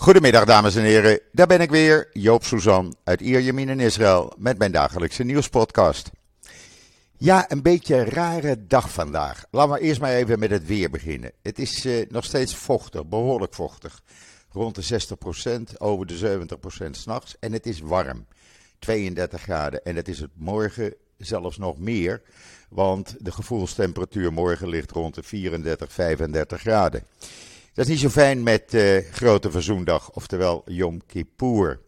Goedemiddag 0.00 0.44
dames 0.44 0.76
en 0.76 0.82
heren, 0.82 1.20
daar 1.32 1.46
ben 1.46 1.60
ik 1.60 1.70
weer, 1.70 2.08
Joop 2.12 2.44
Suzan 2.44 2.96
uit 3.04 3.20
Ierjemien 3.20 3.68
in 3.68 3.80
Israël 3.80 4.32
met 4.38 4.58
mijn 4.58 4.72
dagelijkse 4.72 5.24
nieuwspodcast. 5.24 6.10
Ja, 7.16 7.50
een 7.50 7.62
beetje 7.62 7.96
een 7.96 8.08
rare 8.08 8.66
dag 8.66 8.90
vandaag. 8.92 9.44
Laten 9.50 9.72
we 9.72 9.80
eerst 9.80 10.00
maar 10.00 10.12
even 10.12 10.38
met 10.38 10.50
het 10.50 10.66
weer 10.66 10.90
beginnen. 10.90 11.32
Het 11.42 11.58
is 11.58 11.84
eh, 11.84 12.10
nog 12.10 12.24
steeds 12.24 12.54
vochtig, 12.54 13.06
behoorlijk 13.06 13.54
vochtig. 13.54 14.02
Rond 14.52 14.74
de 14.74 15.00
60%, 15.70 15.76
over 15.78 16.06
de 16.06 16.46
70% 16.86 16.90
s'nachts 16.90 17.36
en 17.40 17.52
het 17.52 17.66
is 17.66 17.80
warm. 17.80 18.26
32 18.78 19.42
graden 19.42 19.84
en 19.84 19.96
het 19.96 20.08
is 20.08 20.20
het 20.20 20.30
morgen 20.34 20.94
zelfs 21.18 21.58
nog 21.58 21.78
meer, 21.78 22.22
want 22.68 23.16
de 23.18 23.32
gevoelstemperatuur 23.32 24.32
morgen 24.32 24.68
ligt 24.68 24.90
rond 24.90 25.14
de 25.14 25.22
34, 25.22 25.92
35 25.92 26.60
graden. 26.60 27.02
Dat 27.80 27.88
is 27.88 27.94
niet 27.94 28.12
zo 28.12 28.20
fijn 28.20 28.42
met 28.42 28.74
uh, 28.74 28.98
Grote 29.12 29.50
Verzoendag, 29.50 30.10
oftewel 30.12 30.62
Yom 30.66 31.06
Kippur. 31.06 31.80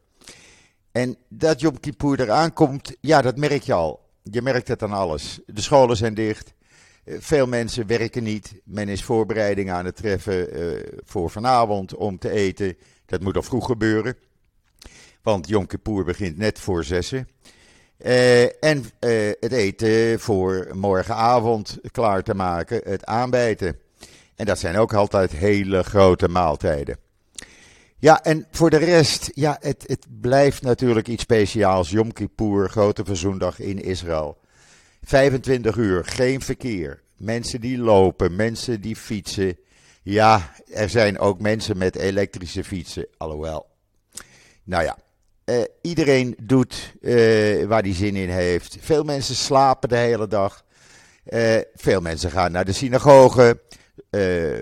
En 0.92 1.16
dat 1.28 1.60
Yom 1.60 1.80
Kippur 1.80 2.20
eraan 2.20 2.52
komt, 2.52 2.96
ja, 3.00 3.23
dat 3.23 3.37
merk 3.37 3.62
je 3.62 3.73
al. 3.73 4.09
Je 4.23 4.42
merkt 4.42 4.69
het 4.69 4.83
aan 4.83 4.92
alles. 4.92 5.41
De 5.47 5.60
scholen 5.60 5.97
zijn 5.97 6.14
dicht. 6.14 6.55
Uh, 7.05 7.16
veel 7.20 7.47
mensen 7.47 7.86
werken 7.86 8.23
niet. 8.23 8.60
Men 8.64 8.88
is 8.88 9.02
voorbereiding 9.02 9.70
aan 9.70 9.84
het 9.84 9.97
treffen 9.97 10.60
uh, 10.60 10.83
voor 11.05 11.30
vanavond 11.30 11.95
om 11.95 12.19
te 12.19 12.30
eten. 12.30 12.77
Dat 13.06 13.22
moet 13.22 13.36
al 13.36 13.42
vroeg 13.42 13.66
gebeuren. 13.66 14.16
Want 15.22 15.48
Yom 15.48 15.66
Kippur 15.66 16.05
begint 16.05 16.36
net 16.36 16.59
voor 16.59 16.84
zessen. 16.84 17.28
en 18.61 18.84
het 19.41 19.52
eten 19.52 20.20
voor 20.20 20.69
morgenavond 20.72 21.78
klaar 21.91 22.22
te 22.22 22.34
maken, 22.34 22.80
het 22.84 23.05
aanbijten. 23.05 23.80
En 24.36 24.46
dat 24.46 24.59
zijn 24.59 24.77
ook 24.77 24.95
altijd 24.95 25.30
hele 25.30 25.82
grote 25.82 26.28
maaltijden. 26.28 26.96
Ja, 27.98 28.22
en 28.22 28.46
voor 28.50 28.70
de 28.70 28.77
rest, 28.77 29.30
ja, 29.34 29.56
het, 29.60 29.84
het 29.86 30.06
blijft 30.20 30.62
natuurlijk 30.62 31.08
iets 31.08 31.22
speciaals. 31.22 31.91
Yom 31.91 32.12
Kippur, 32.12 32.69
grote 32.69 33.05
verzoendag 33.05 33.58
in 33.58 33.83
Israël. 33.83 34.38
25 35.03 35.77
uur, 35.77 36.05
geen 36.05 36.41
verkeer. 36.41 37.03
Mensen 37.16 37.60
die 37.60 37.78
lopen, 37.78 38.36
mensen 38.36 38.80
die 38.80 38.97
fietsen. 38.97 39.56
Ja, 40.03 40.53
er 40.72 40.88
zijn 40.88 41.19
ook 41.19 41.41
mensen 41.41 41.78
met 41.78 41.97
elektrische 41.97 42.64
fietsen, 42.64 43.06
alhoewel. 43.16 43.66
Nou 44.64 44.84
ja, 44.84 44.97
eh, 45.44 45.62
iedereen 45.80 46.36
doet 46.42 46.94
eh, 47.00 47.64
waar 47.64 47.83
hij 47.83 47.94
zin 47.94 48.16
in 48.16 48.28
heeft. 48.28 48.77
Veel 48.80 49.05
mensen 49.05 49.34
slapen 49.34 49.88
de 49.88 49.97
hele 49.97 50.27
dag. 50.27 50.64
Eh, 51.25 51.58
veel 51.75 52.00
mensen 52.00 52.30
gaan 52.30 52.53
naar 52.53 52.64
de 52.64 52.72
synagoge. 52.72 53.60
Uh, 54.10 54.58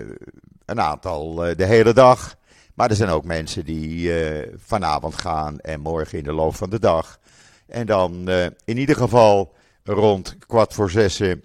een 0.65 0.81
aantal 0.81 1.49
uh, 1.49 1.55
de 1.55 1.65
hele 1.65 1.93
dag. 1.93 2.35
Maar 2.73 2.89
er 2.89 2.95
zijn 2.95 3.09
ook 3.09 3.25
mensen 3.25 3.65
die 3.65 4.07
uh, 4.07 4.47
vanavond 4.57 5.15
gaan 5.15 5.59
en 5.59 5.79
morgen 5.79 6.17
in 6.17 6.23
de 6.23 6.33
loop 6.33 6.55
van 6.55 6.69
de 6.69 6.79
dag. 6.79 7.19
En 7.67 7.85
dan 7.85 8.29
in 8.65 8.77
ieder 8.77 8.95
geval 8.95 9.53
rond 9.83 10.37
kwart 10.37 10.73
voor 10.73 10.89
zessen 10.89 11.43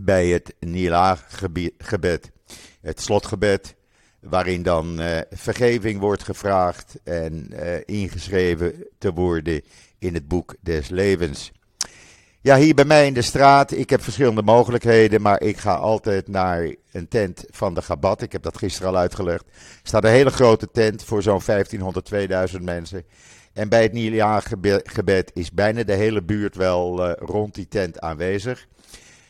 bij 0.00 0.26
het 0.26 0.54
Nila-gebed, 0.60 2.30
het 2.80 3.00
slotgebed. 3.00 3.76
Waarin 4.20 4.62
dan 4.62 5.00
vergeving 5.30 6.00
wordt 6.00 6.22
gevraagd 6.22 6.98
en 7.04 7.48
ingeschreven 7.86 8.86
te 8.98 9.12
worden 9.12 9.62
in 9.98 10.14
het 10.14 10.28
boek 10.28 10.54
des 10.60 10.88
levens. 10.88 11.52
Ja, 12.48 12.56
hier 12.56 12.74
bij 12.74 12.84
mij 12.84 13.06
in 13.06 13.14
de 13.14 13.22
straat, 13.22 13.72
ik 13.72 13.90
heb 13.90 14.02
verschillende 14.02 14.42
mogelijkheden, 14.42 15.22
maar 15.22 15.42
ik 15.42 15.56
ga 15.56 15.74
altijd 15.74 16.28
naar 16.28 16.74
een 16.92 17.08
tent 17.08 17.44
van 17.50 17.74
de 17.74 17.82
Gabat. 17.82 18.22
Ik 18.22 18.32
heb 18.32 18.42
dat 18.42 18.58
gisteren 18.58 18.88
al 18.88 18.96
uitgelegd. 18.96 19.44
Er 19.44 19.80
staat 19.82 20.04
een 20.04 20.10
hele 20.10 20.30
grote 20.30 20.68
tent 20.72 21.04
voor 21.04 21.22
zo'n 21.22 21.40
1500, 21.46 22.04
2000 22.04 22.62
mensen. 22.62 23.04
En 23.52 23.68
bij 23.68 23.82
het 23.82 23.92
nieuwjaargebed 23.92 25.30
is 25.34 25.52
bijna 25.52 25.82
de 25.82 25.92
hele 25.92 26.22
buurt 26.22 26.56
wel 26.56 27.08
uh, 27.08 27.12
rond 27.18 27.54
die 27.54 27.68
tent 27.68 28.00
aanwezig. 28.00 28.66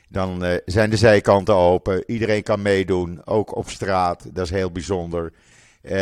Dan 0.08 0.44
uh, 0.44 0.56
zijn 0.64 0.90
de 0.90 0.96
zijkanten 0.96 1.54
open, 1.54 2.02
iedereen 2.06 2.42
kan 2.42 2.62
meedoen, 2.62 3.20
ook 3.24 3.56
op 3.56 3.70
straat, 3.70 4.26
dat 4.32 4.44
is 4.44 4.50
heel 4.50 4.72
bijzonder. 4.72 5.32
Uh, 5.82 5.92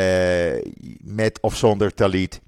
met 1.01 1.41
of 1.41 1.57
zonder 1.57 1.95
talit. 1.95 2.41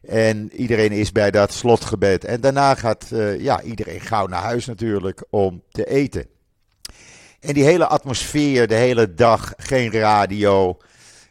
En 0.00 0.52
iedereen 0.52 0.92
is 0.92 1.12
bij 1.12 1.30
dat 1.30 1.52
slotgebed. 1.52 2.24
En 2.24 2.40
daarna 2.40 2.74
gaat 2.74 3.10
uh, 3.12 3.40
ja, 3.40 3.62
iedereen 3.62 4.00
gauw 4.00 4.26
naar 4.26 4.42
huis 4.42 4.66
natuurlijk 4.66 5.24
om 5.30 5.62
te 5.70 5.84
eten. 5.84 6.26
En 7.40 7.54
die 7.54 7.64
hele 7.64 7.86
atmosfeer, 7.86 8.66
de 8.66 8.74
hele 8.74 9.14
dag, 9.14 9.52
geen 9.56 9.90
radio, 9.90 10.76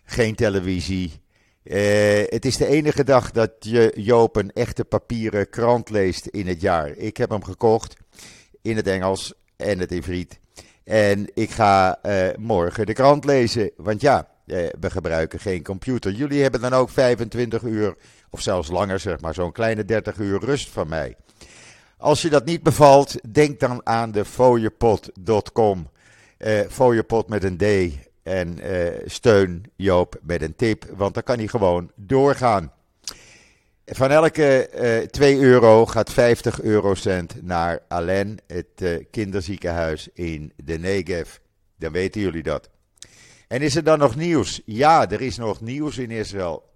geen 0.03 0.35
televisie. 0.35 1.21
Uh, 1.63 1.77
het 2.25 2.45
is 2.45 2.57
de 2.57 2.67
enige 2.67 3.03
dag 3.03 3.31
dat 3.31 3.51
je 3.59 3.91
Joop 3.95 4.35
een 4.35 4.51
echte 4.51 4.85
papieren 4.85 5.49
krant 5.49 5.89
leest 5.89 6.25
in 6.25 6.47
het 6.47 6.61
jaar. 6.61 6.89
Ik 6.89 7.17
heb 7.17 7.29
hem 7.29 7.43
gekocht 7.43 7.95
in 8.61 8.75
het 8.75 8.87
Engels 8.87 9.33
en 9.55 9.79
het 9.79 9.91
Ivriet. 9.91 10.39
En 10.83 11.31
ik 11.33 11.49
ga 11.49 11.99
uh, 12.05 12.27
morgen 12.37 12.85
de 12.85 12.93
krant 12.93 13.25
lezen. 13.25 13.71
Want 13.75 14.01
ja, 14.01 14.27
we 14.79 14.89
gebruiken 14.89 15.39
geen 15.39 15.63
computer. 15.63 16.11
Jullie 16.11 16.41
hebben 16.41 16.61
dan 16.61 16.73
ook 16.73 16.89
25 16.89 17.61
uur 17.61 17.95
of 18.29 18.41
zelfs 18.41 18.69
langer, 18.69 18.99
zeg 18.99 19.19
maar, 19.19 19.33
zo'n 19.33 19.51
kleine 19.51 19.85
30 19.85 20.17
uur 20.17 20.39
rust 20.39 20.69
van 20.69 20.87
mij. 20.87 21.15
Als 21.97 22.21
je 22.21 22.29
dat 22.29 22.45
niet 22.45 22.63
bevalt, 22.63 23.33
denk 23.33 23.59
dan 23.59 23.81
aan 23.83 24.11
de 24.11 24.25
fooiepot.com. 24.25 25.89
Uh, 26.37 26.59
fooiepot 26.69 27.29
met 27.29 27.43
een 27.43 27.57
D 27.57 27.93
en 28.23 28.59
uh, 28.65 28.87
steun 29.05 29.63
Joop 29.75 30.19
met 30.21 30.41
een 30.41 30.55
tip, 30.55 30.85
want 30.95 31.13
dan 31.13 31.23
kan 31.23 31.37
hij 31.37 31.47
gewoon 31.47 31.91
doorgaan. 31.95 32.71
Van 33.85 34.09
elke 34.11 34.69
uh, 34.73 35.01
eh, 35.01 35.09
2 35.09 35.39
euro 35.39 35.85
gaat 35.85 36.11
50 36.11 36.61
eurocent 36.61 37.43
naar 37.43 37.79
Alen, 37.87 38.37
het 38.47 39.05
kinderziekenhuis 39.11 40.09
in 40.13 40.53
de 40.63 40.77
Negev. 40.79 41.35
Dan 41.77 41.91
weten 41.91 42.21
jullie 42.21 42.43
dat. 42.43 42.69
En 43.47 43.61
is 43.61 43.75
er 43.75 43.83
dan 43.83 43.99
nog 43.99 44.15
nieuws? 44.15 44.61
Ja, 44.65 45.09
er 45.09 45.21
is 45.21 45.37
nog 45.37 45.61
nieuws 45.61 45.97
in 45.97 46.11
Israël. 46.11 46.69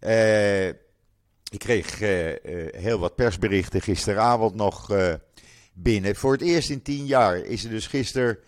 Uh, 0.00 0.68
ik 1.50 1.58
kreeg 1.58 2.00
uh, 2.00 2.28
uh, 2.28 2.34
heel 2.70 2.98
wat 2.98 3.14
persberichten 3.14 3.80
gisteravond 3.80 4.54
nog 4.54 4.90
uh, 4.90 5.14
binnen. 5.72 6.16
Voor 6.16 6.32
het 6.32 6.42
eerst 6.42 6.70
in 6.70 6.82
tien 6.82 7.06
jaar 7.06 7.36
is 7.36 7.64
er 7.64 7.70
dus 7.70 7.86
gisteren 7.86 8.38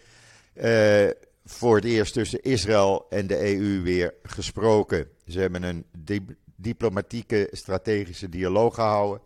voor 1.44 1.76
het 1.76 1.84
eerst 1.84 2.12
tussen 2.12 2.42
Israël 2.42 3.06
en 3.10 3.26
de 3.26 3.56
EU 3.56 3.82
weer 3.82 4.14
gesproken. 4.22 5.08
Ze 5.26 5.40
hebben 5.40 5.62
een 5.62 5.84
di 5.98 6.24
diplomatieke 6.56 7.48
strategische 7.52 8.28
dialoog 8.28 8.74
gehouden. 8.74 9.20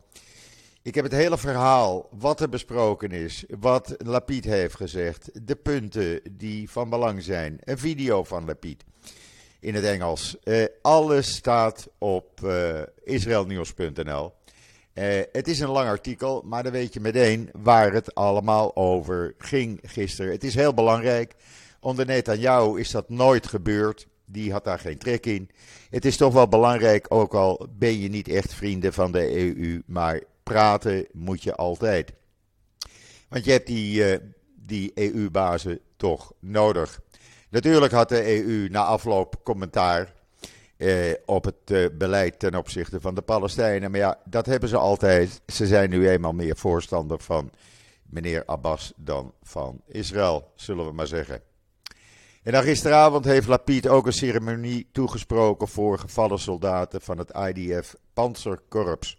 Ik 0.82 0.94
heb 0.94 1.04
het 1.04 1.12
hele 1.12 1.38
verhaal, 1.38 2.08
wat 2.10 2.40
er 2.40 2.48
besproken 2.48 3.10
is, 3.10 3.44
wat 3.58 3.94
Lapid 3.98 4.44
heeft 4.44 4.74
gezegd, 4.74 5.46
de 5.46 5.56
punten 5.56 6.20
die 6.30 6.70
van 6.70 6.90
belang 6.90 7.22
zijn, 7.22 7.58
een 7.60 7.78
video 7.78 8.24
van 8.24 8.44
Lapid 8.44 8.84
in 9.62 9.74
het 9.74 9.84
Engels. 9.84 10.36
Uh, 10.44 10.64
alles 10.82 11.34
staat 11.34 11.88
op 11.98 12.40
uh, 12.44 12.80
eh, 12.80 12.86
israelnieuws.nl. 13.04 14.32
Eh, 14.92 15.20
het 15.32 15.48
is 15.48 15.60
een 15.60 15.68
lang 15.68 15.88
artikel, 15.88 16.42
maar 16.44 16.62
dan 16.62 16.72
weet 16.72 16.94
je 16.94 17.00
meteen 17.00 17.50
waar 17.52 17.92
het 17.92 18.14
allemaal 18.14 18.76
over 18.76 19.34
ging 19.38 19.80
gisteren. 19.82 20.32
Het 20.32 20.44
is 20.44 20.54
heel 20.54 20.74
belangrijk. 20.74 21.34
Onder 21.80 22.06
Netanyahu 22.06 22.80
is 22.80 22.90
dat 22.90 23.08
nooit 23.08 23.46
gebeurd. 23.46 24.06
Die 24.24 24.52
had 24.52 24.64
daar 24.64 24.78
geen 24.78 24.98
trek 24.98 25.26
in. 25.26 25.50
Het 25.90 26.04
is 26.04 26.16
toch 26.16 26.32
wel 26.32 26.48
belangrijk, 26.48 27.06
ook 27.08 27.34
al 27.34 27.68
ben 27.78 28.00
je 28.00 28.08
niet 28.08 28.28
echt 28.28 28.54
vrienden 28.54 28.92
van 28.92 29.12
de 29.12 29.36
EU, 29.36 29.82
maar 29.86 30.20
praten 30.42 31.06
moet 31.12 31.42
je 31.42 31.54
altijd. 31.54 32.12
Want 33.28 33.44
je 33.44 33.50
hebt 33.50 33.66
die, 33.66 34.18
die 34.54 34.92
EU-bazen 34.94 35.80
toch 35.96 36.32
nodig. 36.40 37.00
Natuurlijk 37.52 37.92
had 37.92 38.08
de 38.08 38.44
EU 38.44 38.68
na 38.68 38.84
afloop 38.84 39.40
commentaar 39.42 40.12
eh, 40.76 41.12
op 41.24 41.44
het 41.44 41.70
eh, 41.70 41.87
beleid 41.93 42.38
ten 42.38 42.54
opzichte 42.54 43.00
van 43.00 43.14
de 43.14 43.22
Palestijnen. 43.22 43.90
Maar 43.90 44.00
ja, 44.00 44.19
dat 44.25 44.46
hebben 44.46 44.69
ze 44.69 44.76
altijd. 44.76 45.40
Ze 45.46 45.66
zijn 45.66 45.90
nu 45.90 46.08
eenmaal 46.08 46.32
meer 46.32 46.56
voorstander 46.56 47.20
van 47.20 47.50
meneer 48.02 48.43
Abbas 48.46 48.93
dan 48.96 49.34
van 49.43 49.81
Israël, 49.87 50.52
zullen 50.54 50.87
we 50.87 50.93
maar 50.93 51.06
zeggen. 51.06 51.40
En 52.43 52.52
dan 52.52 52.62
gisteravond 52.62 53.25
heeft 53.25 53.46
Lapid 53.46 53.88
ook 53.88 54.06
een 54.06 54.12
ceremonie 54.12 54.88
toegesproken 54.93 55.69
voor 55.69 55.99
gevallen 55.99 56.38
soldaten 56.38 57.00
van 57.00 57.19
het 57.19 57.31
IDF 57.31 57.94
Panzerkorps. 58.12 59.16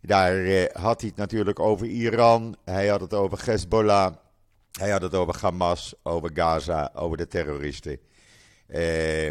Daar 0.00 0.44
eh, 0.44 0.74
had 0.82 1.00
hij 1.00 1.08
het 1.08 1.18
natuurlijk 1.18 1.60
over 1.60 1.86
Iran, 1.86 2.56
hij 2.64 2.86
had 2.86 3.00
het 3.00 3.14
over 3.14 3.46
Hezbollah. 3.46 4.14
Hij 4.78 4.90
had 4.90 5.02
het 5.02 5.14
over 5.14 5.36
Hamas, 5.40 5.94
over 6.02 6.30
Gaza, 6.34 6.90
over 6.94 7.16
de 7.16 7.26
terroristen. 7.26 7.98
Uh, 8.68 9.30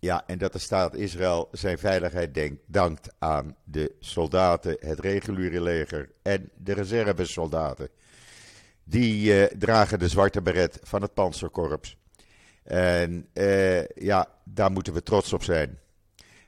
ja, 0.00 0.26
en 0.26 0.38
dat 0.38 0.52
de 0.52 0.58
staat 0.58 0.94
Israël 0.94 1.48
zijn 1.52 1.78
veiligheid 1.78 2.34
denkt, 2.34 2.62
dankt 2.66 3.08
aan 3.18 3.56
de 3.64 3.94
soldaten, 4.00 4.76
het 4.80 5.00
reguliere 5.00 5.60
leger 5.60 6.10
en 6.22 6.50
de 6.56 6.72
reservesoldaten. 6.72 7.88
Die 8.84 9.34
uh, 9.34 9.44
dragen 9.44 9.98
de 9.98 10.08
zwarte 10.08 10.42
beret 10.42 10.78
van 10.82 11.02
het 11.02 11.14
panzerkorps. 11.14 11.96
En 12.62 13.28
uh, 13.34 13.86
ja, 13.86 14.28
daar 14.44 14.70
moeten 14.70 14.92
we 14.92 15.02
trots 15.02 15.32
op 15.32 15.42
zijn. 15.42 15.78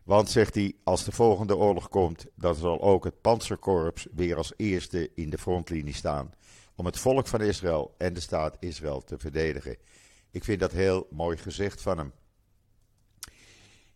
Want, 0.05 0.31
zegt 0.31 0.55
hij, 0.55 0.75
als 0.85 1.05
de 1.05 1.13
volgende 1.13 1.57
oorlog 1.57 1.89
komt, 1.89 2.27
dan 2.35 2.55
zal 2.55 2.81
ook 2.81 3.05
het 3.05 3.21
Panzerkorps 3.21 4.07
weer 4.15 4.37
als 4.37 4.53
eerste 4.57 5.11
in 5.15 5.31
de 5.31 5.39
frontlinie 5.39 5.95
staan. 5.95 6.35
Om 6.77 6.87
het 6.87 6.99
volk 6.99 7.27
van 7.27 7.41
Israël 7.41 7.95
en 7.99 8.13
de 8.13 8.21
staat 8.21 8.57
Israël 8.61 9.01
te 9.01 9.19
verdedigen. 9.19 9.77
Ik 10.31 10.45
vind 10.45 10.61
dat 10.61 10.73
heel 10.73 11.07
mooi 11.11 11.37
gezegd 11.37 11.83
van 11.83 11.99
hem. 11.99 12.13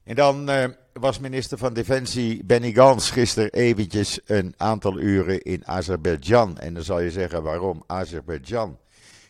En 0.05 0.15
dan 0.15 0.51
uh, 0.51 0.65
was 0.93 1.19
minister 1.19 1.59
van 1.59 1.75
Defensie 1.75 2.45
Benny 2.45 2.73
Gans 2.73 3.11
gisteren 3.11 3.53
eventjes 3.53 4.21
een 4.25 4.55
aantal 4.57 4.99
uren 5.01 5.43
in 5.43 5.67
Azerbeidzjan. 5.67 6.59
En 6.59 6.75
dan 6.75 6.83
zal 6.83 7.01
je 7.01 7.11
zeggen, 7.11 7.43
waarom 7.43 7.83
Azerbeidzjan? 7.87 8.79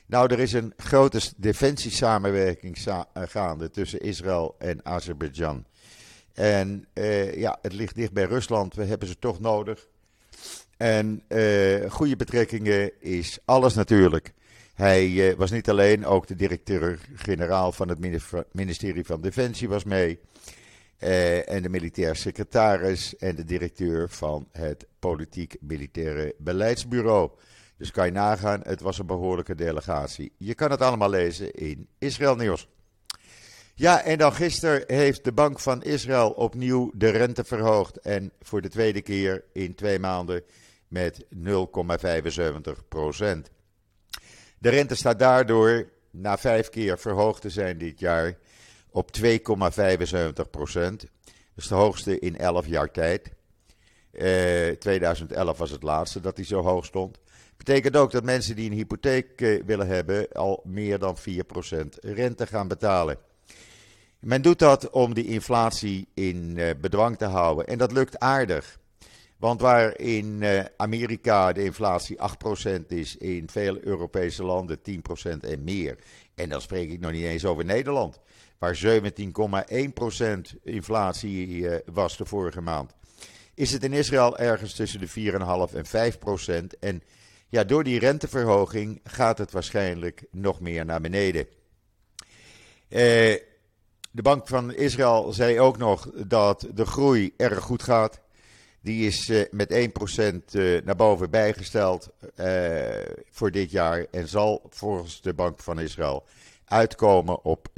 Nou, 0.07 0.33
er 0.33 0.39
is 0.39 0.53
een 0.53 0.73
grote 0.77 1.21
defensiesamenwerking 1.37 2.79
sa 2.79 3.09
eh, 3.13 3.23
gaande 3.27 3.71
tussen 3.71 4.01
Israël 4.01 4.55
en 4.59 4.85
Azerbeidzjan. 4.85 5.65
En 6.33 6.87
uh, 6.95 7.37
ja, 7.37 7.59
het 7.63 7.73
ligt 7.73 7.95
dicht 7.95 8.13
bij 8.13 8.25
Rusland, 8.25 8.75
we 8.75 8.85
hebben 8.85 9.09
ze 9.09 9.19
toch 9.19 9.41
nodig. 9.41 9.87
En 10.77 11.23
uh, 11.29 11.91
goede 11.91 12.17
betrekkingen 12.17 13.01
is 13.01 13.39
alles 13.45 13.75
natuurlijk. 13.75 14.33
Hij 14.75 15.35
was 15.37 15.51
niet 15.51 15.71
alleen, 15.71 16.07
ook 16.07 16.27
de 16.27 16.35
directeur-generaal 16.35 17.73
van 17.73 17.89
het 17.89 17.99
ministerie 18.53 19.05
van 19.05 19.21
Defensie 19.21 19.69
was 19.69 19.85
mee. 19.85 20.21
Uh, 21.01 21.49
en 21.49 21.63
de 21.63 21.69
militair 21.69 22.17
secretaris 22.17 23.17
en 23.17 23.37
de 23.37 23.45
directeur 23.45 24.09
van 24.09 24.49
het 24.53 24.87
Politiek 24.99 25.57
Militaire 25.61 26.35
Beleidsbureau. 26.39 27.31
Dus 27.77 27.91
kan 27.91 28.07
je 28.07 28.13
nagaan, 28.13 28.61
het 28.63 28.81
was 28.81 28.99
een 28.99 29.07
behoorlijke 29.07 29.55
delegatie. 29.55 30.33
Je 30.37 30.55
kan 30.55 30.71
het 30.71 30.81
allemaal 30.81 31.11
lezen 31.11 31.53
in 31.53 31.89
Israël 31.99 32.37
Nieuws. 32.37 32.69
Ja, 33.81 34.03
en 34.03 34.19
dan 34.19 34.33
gisteren 34.33 34.83
heeft 34.87 35.25
de 35.25 35.33
Bank 35.33 35.61
van 35.61 35.83
Israël 35.83 36.31
opnieuw 36.31 36.91
de 36.95 37.09
rente 37.09 37.45
verhoogd. 37.45 37.97
En 37.97 38.33
voor 38.41 38.61
de 38.61 38.69
tweede 38.69 39.03
keer 39.03 39.45
in 39.53 39.75
twee 39.75 39.99
maanden 39.99 40.43
met 40.89 41.25
0,75 41.35 42.89
procent. 42.89 43.51
De 44.59 44.69
rente 44.69 44.95
staat 44.95 45.19
daardoor, 45.19 45.89
na 46.11 46.39
vijf 46.39 46.69
keer 46.69 46.99
verhoogd 46.99 47.41
te 47.41 47.51
zijn 47.51 47.79
dit 47.79 48.01
jaar, 48.01 48.39
op 48.91 49.11
2,75 49.23 50.51
procent. 50.51 51.01
Dat 51.01 51.57
is 51.57 51.69
de 51.69 51.75
hoogste 51.75 52.19
in 52.19 52.39
11 52.39 52.67
jaar 52.67 52.91
tijd. 52.91 53.31
Uh, 54.13 54.69
eh, 54.69 54.79
2011 54.79 55.59
was 55.59 55.71
het 55.71 55.83
laatste 55.83 56.21
dat 56.21 56.37
hij 56.37 56.47
zo 56.47 56.63
hoog 56.63 56.85
stond. 56.85 57.19
Betekent 57.57 57.97
ook 57.97 58.11
dat 58.11 58.25
mensen 58.25 58.57
die 58.57 58.71
een 58.71 58.77
hypotheek 58.77 59.41
uh, 59.41 59.63
willen 59.65 59.87
hebben 59.87 60.29
al 60.33 60.63
meer 60.65 60.99
dan 60.99 61.17
4% 61.19 61.23
rente 62.01 62.47
gaan 62.47 62.69
betalen. 62.69 63.29
Men 64.21 64.43
doet 64.43 64.59
dat 64.59 64.91
om 64.91 65.15
die 65.15 65.27
inflatie 65.27 66.09
in 66.15 66.55
uh, 66.57 66.71
bedwang 66.81 67.19
te 67.19 67.25
houden. 67.25 67.67
En 67.67 67.79
dat 67.79 67.93
lukt 67.93 68.19
aardig. 68.19 68.79
Want 69.37 69.61
waar 69.61 69.99
in 69.99 70.45
Amerika 70.77 71.53
de 71.53 71.65
inflatie 71.65 72.17
8% 72.81 72.87
is, 72.87 73.17
in 73.17 73.49
veel 73.51 73.79
Europese 73.81 74.45
landen 74.45 74.79
10% 74.79 74.83
en 75.41 75.65
meer. 75.65 75.99
En 76.35 76.49
dan 76.49 76.61
spreek 76.61 76.91
ik 76.91 77.01
nog 77.01 77.13
niet 77.13 77.25
eens 77.25 77.45
over 77.45 77.65
Nederland 77.65 78.21
waar 78.61 78.81
17,1% 78.85 80.61
inflatie 80.63 81.47
uh, 81.47 81.75
was 81.93 82.17
de 82.17 82.25
vorige 82.25 82.61
maand, 82.61 82.95
is 83.55 83.73
het 83.73 83.85
in 83.85 83.93
Israël 83.93 84.39
ergens 84.39 84.75
tussen 84.75 85.01
de 85.01 85.09
4,5 85.09 85.75
en 85.75 86.13
5%. 86.65 86.79
En 86.81 87.03
ja, 87.49 87.65
door 87.65 87.85
die 87.85 87.99
renteverhoging 87.99 89.01
gaat 89.05 89.39
het 89.39 89.53
waarschijnlijk 89.53 90.25
nog 90.31 90.61
meer 90.61 90.85
naar 90.85 91.01
beneden. 91.01 91.47
Uh, 92.89 93.35
de 94.11 94.23
Bank 94.23 94.49
van 94.49 94.75
Israël 94.75 95.33
zei 95.33 95.61
ook 95.61 95.79
nog 95.79 96.11
dat 96.27 96.67
de 96.75 96.87
groei 96.87 97.33
erg 97.37 97.59
goed 97.59 97.83
gaat. 97.83 98.21
Die 98.83 99.07
is 99.07 99.29
uh, 99.29 99.45
met 99.51 99.91
1% 100.53 100.55
uh, 100.55 100.83
naar 100.85 100.97
boven 100.97 101.31
bijgesteld 101.31 102.11
voor 103.31 103.51
dit 103.51 103.71
jaar 103.71 104.07
en 104.11 104.29
zal 104.29 104.63
volgens 104.71 105.21
de 105.21 105.35
Bank 105.35 105.59
van 105.59 105.81
Israël 105.81 106.25
uitkomen 106.65 107.45
op 107.45 107.69
6%. 107.69 107.73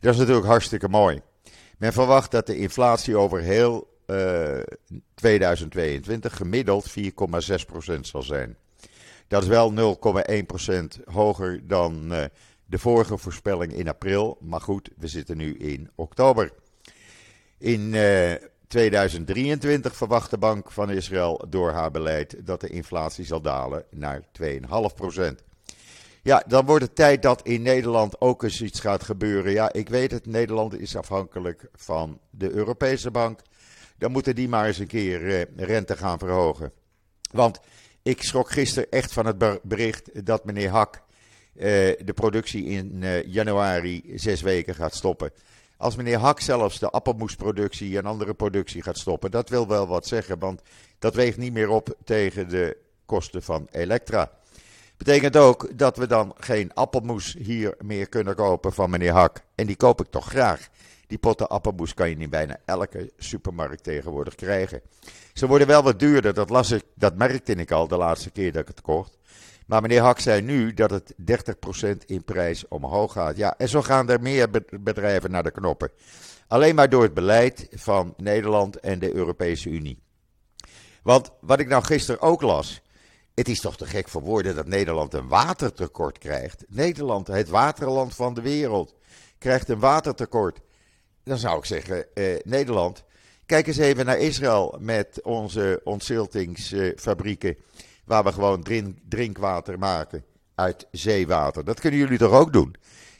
Dat 0.00 0.12
is 0.12 0.16
natuurlijk 0.18 0.46
hartstikke 0.46 0.88
mooi. 0.88 1.20
Men 1.78 1.92
verwacht 1.92 2.30
dat 2.30 2.46
de 2.46 2.56
inflatie 2.56 3.16
over 3.16 3.40
heel 3.40 3.92
uh, 4.06 4.58
eh, 4.58 4.64
2022 5.14 6.36
gemiddeld 6.36 6.90
4,6% 6.90 8.00
zal 8.00 8.22
zijn. 8.22 8.56
Dat 9.28 9.42
is 9.42 9.48
wel 9.48 9.96
0,1% 10.98 11.04
hoger 11.04 11.66
dan 11.66 12.12
de 12.74 12.80
vorige 12.80 13.18
voorspelling 13.18 13.72
in 13.72 13.88
april. 13.88 14.38
Maar 14.40 14.60
goed, 14.60 14.90
we 14.96 15.08
zitten 15.08 15.36
nu 15.36 15.56
in 15.56 15.90
oktober. 15.94 16.52
In 17.58 17.80
uh, 17.80 18.32
eh, 18.32 18.42
2023 18.66 19.96
verwacht 19.96 20.30
de 20.30 20.38
Bank 20.38 20.70
van 20.70 20.90
Israël 20.90 21.44
door 21.48 21.70
haar 21.70 21.90
beleid 21.90 22.46
dat 22.46 22.60
de 22.60 22.68
inflatie 22.68 23.24
zal 23.24 23.40
dalen 23.40 23.84
naar 23.90 24.22
2,5%. 24.42 24.48
Ja, 26.22 26.44
dan 26.46 26.66
wordt 26.66 26.84
het 26.84 26.94
tijd 26.94 27.22
dat 27.22 27.42
in 27.42 27.62
Nederland 27.62 28.20
ook 28.20 28.42
eens 28.42 28.62
iets 28.62 28.80
gaat 28.80 29.02
gebeuren. 29.02 29.52
Ja, 29.52 29.72
ik 29.72 29.88
weet 29.88 30.10
het, 30.10 30.26
Nederland 30.26 30.78
is 30.78 30.96
afhankelijk 30.96 31.68
van 31.72 32.18
de 32.30 32.50
Europese 32.50 33.10
bank. 33.10 33.40
Dan 33.98 34.12
moeten 34.12 34.34
die 34.34 34.48
maar 34.48 34.66
eens 34.66 34.78
een 34.78 34.86
keer 34.86 35.28
eh, 35.28 35.66
rente 35.66 35.96
gaan 35.96 36.18
verhogen. 36.18 36.72
Want 37.30 37.60
ik 38.02 38.22
schrok 38.22 38.50
gisteren 38.50 38.90
echt 38.90 39.12
van 39.12 39.26
het 39.26 39.60
bericht 39.62 40.26
dat 40.26 40.44
meneer 40.44 40.70
Hak 40.70 41.03
de 41.54 42.12
productie 42.14 42.64
in 42.64 43.02
eh, 43.02 43.26
januari 43.26 44.12
zes 44.14 44.40
weken 44.40 44.74
gaat 44.74 44.94
stoppen. 44.94 45.30
Als 45.76 45.96
meneer 45.96 46.18
Hak 46.18 46.40
zelfs 46.40 46.78
de 46.78 46.90
appelmoesproductie 46.90 47.98
en 47.98 48.04
andere 48.04 48.34
productie 48.34 48.82
gaat 48.82 48.98
stoppen, 48.98 49.30
dat 49.30 49.48
wil 49.48 49.68
wel 49.68 49.86
wat 49.86 50.06
zeggen, 50.06 50.38
want 50.38 50.62
dat 50.98 51.14
weegt 51.14 51.36
niet 51.36 51.52
meer 51.52 51.68
op 51.68 51.96
tegen 52.04 52.48
de 52.48 52.76
kosten 53.06 53.42
van 53.42 53.68
Elektra. 53.70 54.30
Betekent 54.96 55.36
ook 55.36 55.78
dat 55.78 55.96
we 55.96 56.06
dan 56.06 56.34
geen 56.38 56.74
appelmoes 56.74 57.36
hier 57.38 57.74
meer 57.78 58.08
kunnen 58.08 58.34
kopen 58.34 58.72
van 58.72 58.90
meneer 58.90 59.12
Hak. 59.12 59.44
En 59.54 59.66
die 59.66 59.76
koop 59.76 60.00
ik 60.00 60.10
toch 60.10 60.26
graag. 60.26 60.68
Die 61.06 61.18
potten 61.18 61.48
appelmoes 61.48 61.94
kan 61.94 62.10
je 62.10 62.16
in 62.16 62.30
bijna 62.30 62.56
elke 62.64 63.12
supermarkt 63.18 63.82
tegenwoordig 63.82 64.34
krijgen. 64.34 64.80
Ze 65.32 65.46
worden 65.46 65.66
wel 65.66 65.82
wat 65.82 65.98
duurder, 65.98 66.34
dat, 66.34 66.50
las 66.50 66.70
ik, 66.70 66.82
dat 66.94 67.16
merkte 67.16 67.54
ik 67.54 67.70
al 67.70 67.88
de 67.88 67.96
laatste 67.96 68.30
keer 68.30 68.52
dat 68.52 68.62
ik 68.62 68.68
het 68.68 68.80
kocht. 68.80 69.18
Maar 69.66 69.82
meneer 69.82 70.00
Hak 70.00 70.18
zei 70.18 70.42
nu 70.42 70.74
dat 70.74 70.90
het 70.90 71.14
30% 71.84 71.96
in 72.06 72.24
prijs 72.24 72.68
omhoog 72.68 73.12
gaat. 73.12 73.36
Ja, 73.36 73.54
en 73.58 73.68
zo 73.68 73.82
gaan 73.82 74.10
er 74.10 74.20
meer 74.20 74.50
bedrijven 74.80 75.30
naar 75.30 75.42
de 75.42 75.50
knoppen. 75.50 75.90
Alleen 76.48 76.74
maar 76.74 76.88
door 76.88 77.02
het 77.02 77.14
beleid 77.14 77.68
van 77.70 78.14
Nederland 78.16 78.80
en 78.80 78.98
de 78.98 79.14
Europese 79.14 79.68
Unie. 79.68 80.02
Want 81.02 81.30
wat 81.40 81.60
ik 81.60 81.68
nou 81.68 81.84
gisteren 81.84 82.20
ook 82.20 82.42
las. 82.42 82.82
Het 83.34 83.48
is 83.48 83.60
toch 83.60 83.76
te 83.76 83.86
gek 83.86 84.08
voor 84.08 84.22
woorden 84.22 84.54
dat 84.54 84.66
Nederland 84.66 85.14
een 85.14 85.28
watertekort 85.28 86.18
krijgt. 86.18 86.64
Nederland, 86.68 87.26
het 87.26 87.48
waterland 87.48 88.14
van 88.14 88.34
de 88.34 88.42
wereld, 88.42 88.94
krijgt 89.38 89.68
een 89.68 89.78
watertekort. 89.78 90.60
Dan 91.24 91.38
zou 91.38 91.58
ik 91.58 91.64
zeggen, 91.64 92.14
eh, 92.14 92.24
Nederland, 92.42 93.04
kijk 93.46 93.66
eens 93.66 93.76
even 93.76 94.06
naar 94.06 94.18
Israël 94.18 94.76
met 94.80 95.22
onze 95.22 95.80
ontziltingsfabrieken, 95.84 97.56
waar 98.04 98.24
we 98.24 98.32
gewoon 98.32 98.62
drink, 98.62 98.98
drinkwater 99.08 99.78
maken 99.78 100.24
uit 100.54 100.86
zeewater. 100.90 101.64
Dat 101.64 101.80
kunnen 101.80 102.00
jullie 102.00 102.18
toch 102.18 102.32
ook 102.32 102.52
doen? 102.52 102.74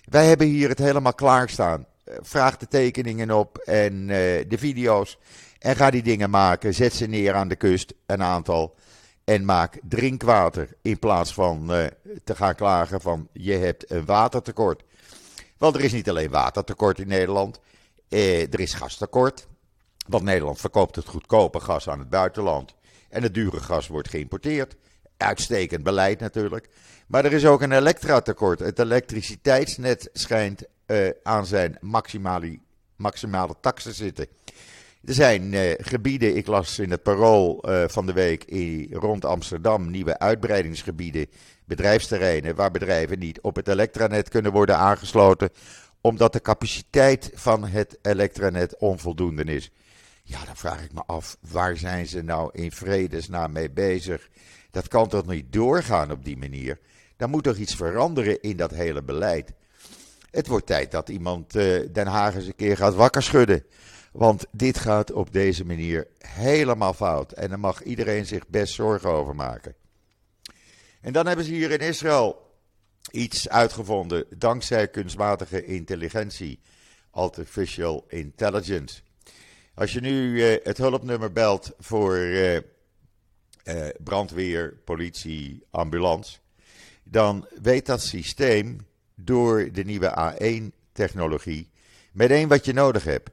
Wij 0.04 0.26
hebben 0.26 0.46
hier 0.46 0.68
het 0.68 0.78
helemaal 0.78 1.14
klaarstaan. 1.14 1.86
Eh, 2.04 2.16
vraag 2.20 2.56
de 2.56 2.68
tekeningen 2.68 3.30
op 3.30 3.58
en 3.58 3.94
uh, 3.94 4.08
de 4.48 4.58
video's. 4.58 5.18
En 5.58 5.76
ga 5.76 5.90
die 5.90 6.02
dingen 6.02 6.30
maken. 6.30 6.74
Zet 6.74 6.92
ze 6.92 7.06
neer 7.06 7.34
aan 7.34 7.48
de 7.48 7.56
kust, 7.56 7.94
een 8.06 8.22
aantal. 8.22 8.74
En 9.24 9.44
maak 9.44 9.78
drinkwater 9.82 10.68
in 10.82 10.98
plaats 10.98 11.34
van 11.34 11.74
uh, 11.74 11.84
te 12.24 12.34
gaan 12.34 12.54
klagen 12.54 13.00
van 13.00 13.28
je 13.32 13.52
hebt 13.52 13.90
een 13.90 14.04
watertekort. 14.04 14.82
Want 15.58 15.76
er 15.76 15.84
is 15.84 15.92
niet 15.92 16.08
alleen 16.08 16.30
watertekort 16.30 16.98
in 16.98 17.08
Nederland, 17.08 17.60
eh, 18.08 18.52
er 18.52 18.60
is 18.60 18.74
gastekort. 18.74 19.46
Want 20.08 20.24
Nederland 20.24 20.60
verkoopt 20.60 20.96
het 20.96 21.06
goedkope 21.06 21.60
gas 21.60 21.88
aan 21.88 21.98
het 21.98 22.10
buitenland. 22.10 22.74
En 23.14 23.22
het 23.22 23.34
dure 23.34 23.60
gas 23.60 23.86
wordt 23.86 24.08
geïmporteerd. 24.08 24.76
Uitstekend 25.16 25.82
beleid 25.82 26.20
natuurlijk. 26.20 26.68
Maar 27.06 27.24
er 27.24 27.32
is 27.32 27.46
ook 27.46 27.62
een 27.62 27.72
elektratekort. 27.72 28.58
Het 28.58 28.78
elektriciteitsnet 28.78 30.08
schijnt 30.12 30.62
uh, 30.86 31.08
aan 31.22 31.46
zijn 31.46 31.76
maximale, 31.80 32.58
maximale 32.96 33.54
tax 33.60 33.82
te 33.82 33.92
zitten. 33.92 34.26
Er 35.04 35.14
zijn 35.14 35.52
uh, 35.52 35.72
gebieden, 35.76 36.36
ik 36.36 36.46
las 36.46 36.78
in 36.78 36.90
het 36.90 37.02
parool 37.02 37.68
uh, 37.68 37.84
van 37.86 38.06
de 38.06 38.12
week 38.12 38.44
rond 38.90 39.24
Amsterdam, 39.24 39.90
nieuwe 39.90 40.18
uitbreidingsgebieden, 40.18 41.26
bedrijfsterreinen, 41.64 42.54
waar 42.54 42.70
bedrijven 42.70 43.18
niet 43.18 43.40
op 43.40 43.56
het 43.56 43.68
elektranet 43.68 44.28
kunnen 44.28 44.52
worden 44.52 44.76
aangesloten, 44.76 45.50
omdat 46.00 46.32
de 46.32 46.40
capaciteit 46.40 47.30
van 47.34 47.66
het 47.66 47.98
elektranet 48.02 48.76
onvoldoende 48.78 49.44
is. 49.44 49.70
Ja, 50.26 50.44
dan 50.44 50.56
vraag 50.56 50.84
ik 50.84 50.92
me 50.92 51.02
af, 51.06 51.36
waar 51.40 51.76
zijn 51.76 52.06
ze 52.06 52.22
nou 52.22 52.50
in 52.52 52.72
vredesnaam 52.72 53.52
mee 53.52 53.70
bezig? 53.70 54.28
Dat 54.70 54.88
kan 54.88 55.08
toch 55.08 55.26
niet 55.26 55.52
doorgaan 55.52 56.10
op 56.10 56.24
die 56.24 56.36
manier? 56.36 56.78
Dan 57.16 57.30
moet 57.30 57.44
toch 57.44 57.56
iets 57.56 57.74
veranderen 57.74 58.42
in 58.42 58.56
dat 58.56 58.70
hele 58.70 59.02
beleid? 59.02 59.52
het 60.34 60.46
wordt 60.46 60.66
tijd 60.66 60.90
dat 60.90 61.08
iemand 61.08 61.56
uh, 61.56 61.80
Den 61.92 62.06
Haag 62.06 62.34
eens 62.34 62.46
een 62.46 62.54
keer 62.54 62.76
gaat 62.76 62.94
wakker 62.94 63.22
schudden. 63.22 63.64
Want 64.12 64.46
dit 64.50 64.78
gaat 64.78 65.12
op 65.12 65.32
deze 65.32 65.64
manier 65.64 66.06
helemaal 66.18 66.94
fout. 66.94 67.32
En 67.32 67.48
daar 67.48 67.60
mag 67.60 67.82
iedereen 67.82 68.26
zich 68.26 68.48
best 68.48 68.74
zorgen 68.74 69.10
over 69.10 69.34
maken. 69.34 69.74
En 71.00 71.12
dan 71.12 71.26
hebben 71.26 71.44
ze 71.44 71.52
hier 71.52 71.70
in 71.70 71.78
Israël 71.78 72.52
iets 73.10 73.48
uitgevonden 73.48 74.24
dankzij 74.36 74.88
kunstmatige 74.88 75.64
intelligentie, 75.64 76.60
artificial 77.10 78.04
intelligence. 78.08 79.00
Als 79.74 79.92
je 79.92 80.00
nu 80.00 80.30
uh, 80.30 80.56
het 80.62 80.78
hulpnummer 80.78 81.32
belt 81.32 81.72
voor 81.78 82.16
uh, 82.16 82.54
uh, 82.54 82.60
brandweer, 84.04 84.80
politie, 84.84 85.66
ambulance, 85.70 86.38
dan 87.02 87.46
weet 87.62 87.86
dat 87.86 88.02
systeem 88.02 88.86
door 89.14 89.72
de 89.72 89.84
nieuwe 89.84 90.34
A1-technologie 90.34 91.70
meteen 92.12 92.48
wat 92.48 92.64
je 92.64 92.72
nodig 92.72 93.04
hebt. 93.04 93.30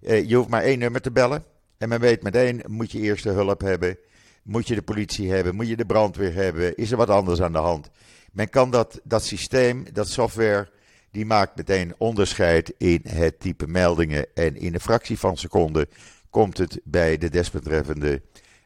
je 0.00 0.34
hoeft 0.34 0.48
maar 0.48 0.62
één 0.62 0.78
nummer 0.78 1.00
te 1.00 1.10
bellen 1.10 1.44
en 1.78 1.88
men 1.88 2.00
weet 2.00 2.22
meteen, 2.22 2.62
moet 2.66 2.92
je 2.92 3.00
eerste 3.00 3.28
hulp 3.28 3.60
hebben, 3.60 3.98
moet 4.42 4.68
je 4.68 4.74
de 4.74 4.82
politie 4.82 5.30
hebben, 5.30 5.54
moet 5.54 5.68
je 5.68 5.76
de 5.76 5.86
brandweer 5.86 6.34
hebben, 6.34 6.76
is 6.76 6.90
er 6.90 6.96
wat 6.96 7.10
anders 7.10 7.40
aan 7.40 7.52
de 7.52 7.58
hand. 7.58 7.90
Men 8.32 8.48
kan 8.48 8.70
dat, 8.70 9.00
dat 9.04 9.24
systeem, 9.24 9.84
dat 9.92 10.08
software, 10.08 10.68
die 11.10 11.26
maakt 11.26 11.56
meteen 11.56 11.94
onderscheid 11.98 12.72
in 12.78 13.00
het 13.08 13.40
type 13.40 13.66
meldingen. 13.66 14.26
En 14.34 14.56
in 14.56 14.74
een 14.74 14.80
fractie 14.80 15.18
van 15.18 15.36
seconde 15.36 15.88
komt 16.30 16.58
het 16.58 16.80
bij 16.84 17.18
de 17.18 17.30
desbetreffende 17.30 18.22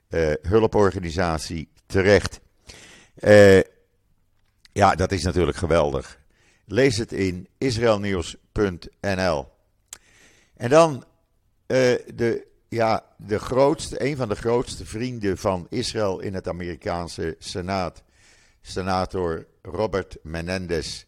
uh, 0.08 0.32
hulporganisatie 0.42 1.68
terecht. 1.86 2.40
Uh, 3.20 3.60
ja, 4.72 4.94
dat 4.94 5.12
is 5.12 5.22
natuurlijk 5.22 5.56
geweldig. 5.56 6.20
Lees 6.66 6.96
het 6.96 7.12
in 7.12 7.48
israelnieuws.nl. 7.58 9.46
En 10.56 10.70
dan 10.70 10.94
uh, 10.94 11.94
de, 12.14 12.46
ja, 12.68 13.04
de 13.16 13.38
grootste, 13.38 14.04
een 14.04 14.16
van 14.16 14.28
de 14.28 14.34
grootste 14.34 14.86
vrienden 14.86 15.38
van 15.38 15.66
Israël 15.68 16.20
in 16.20 16.34
het 16.34 16.48
Amerikaanse 16.48 17.36
Senaat, 17.38 18.02
senator 18.60 19.46
Robert 19.62 20.16
Menendez. 20.22 21.04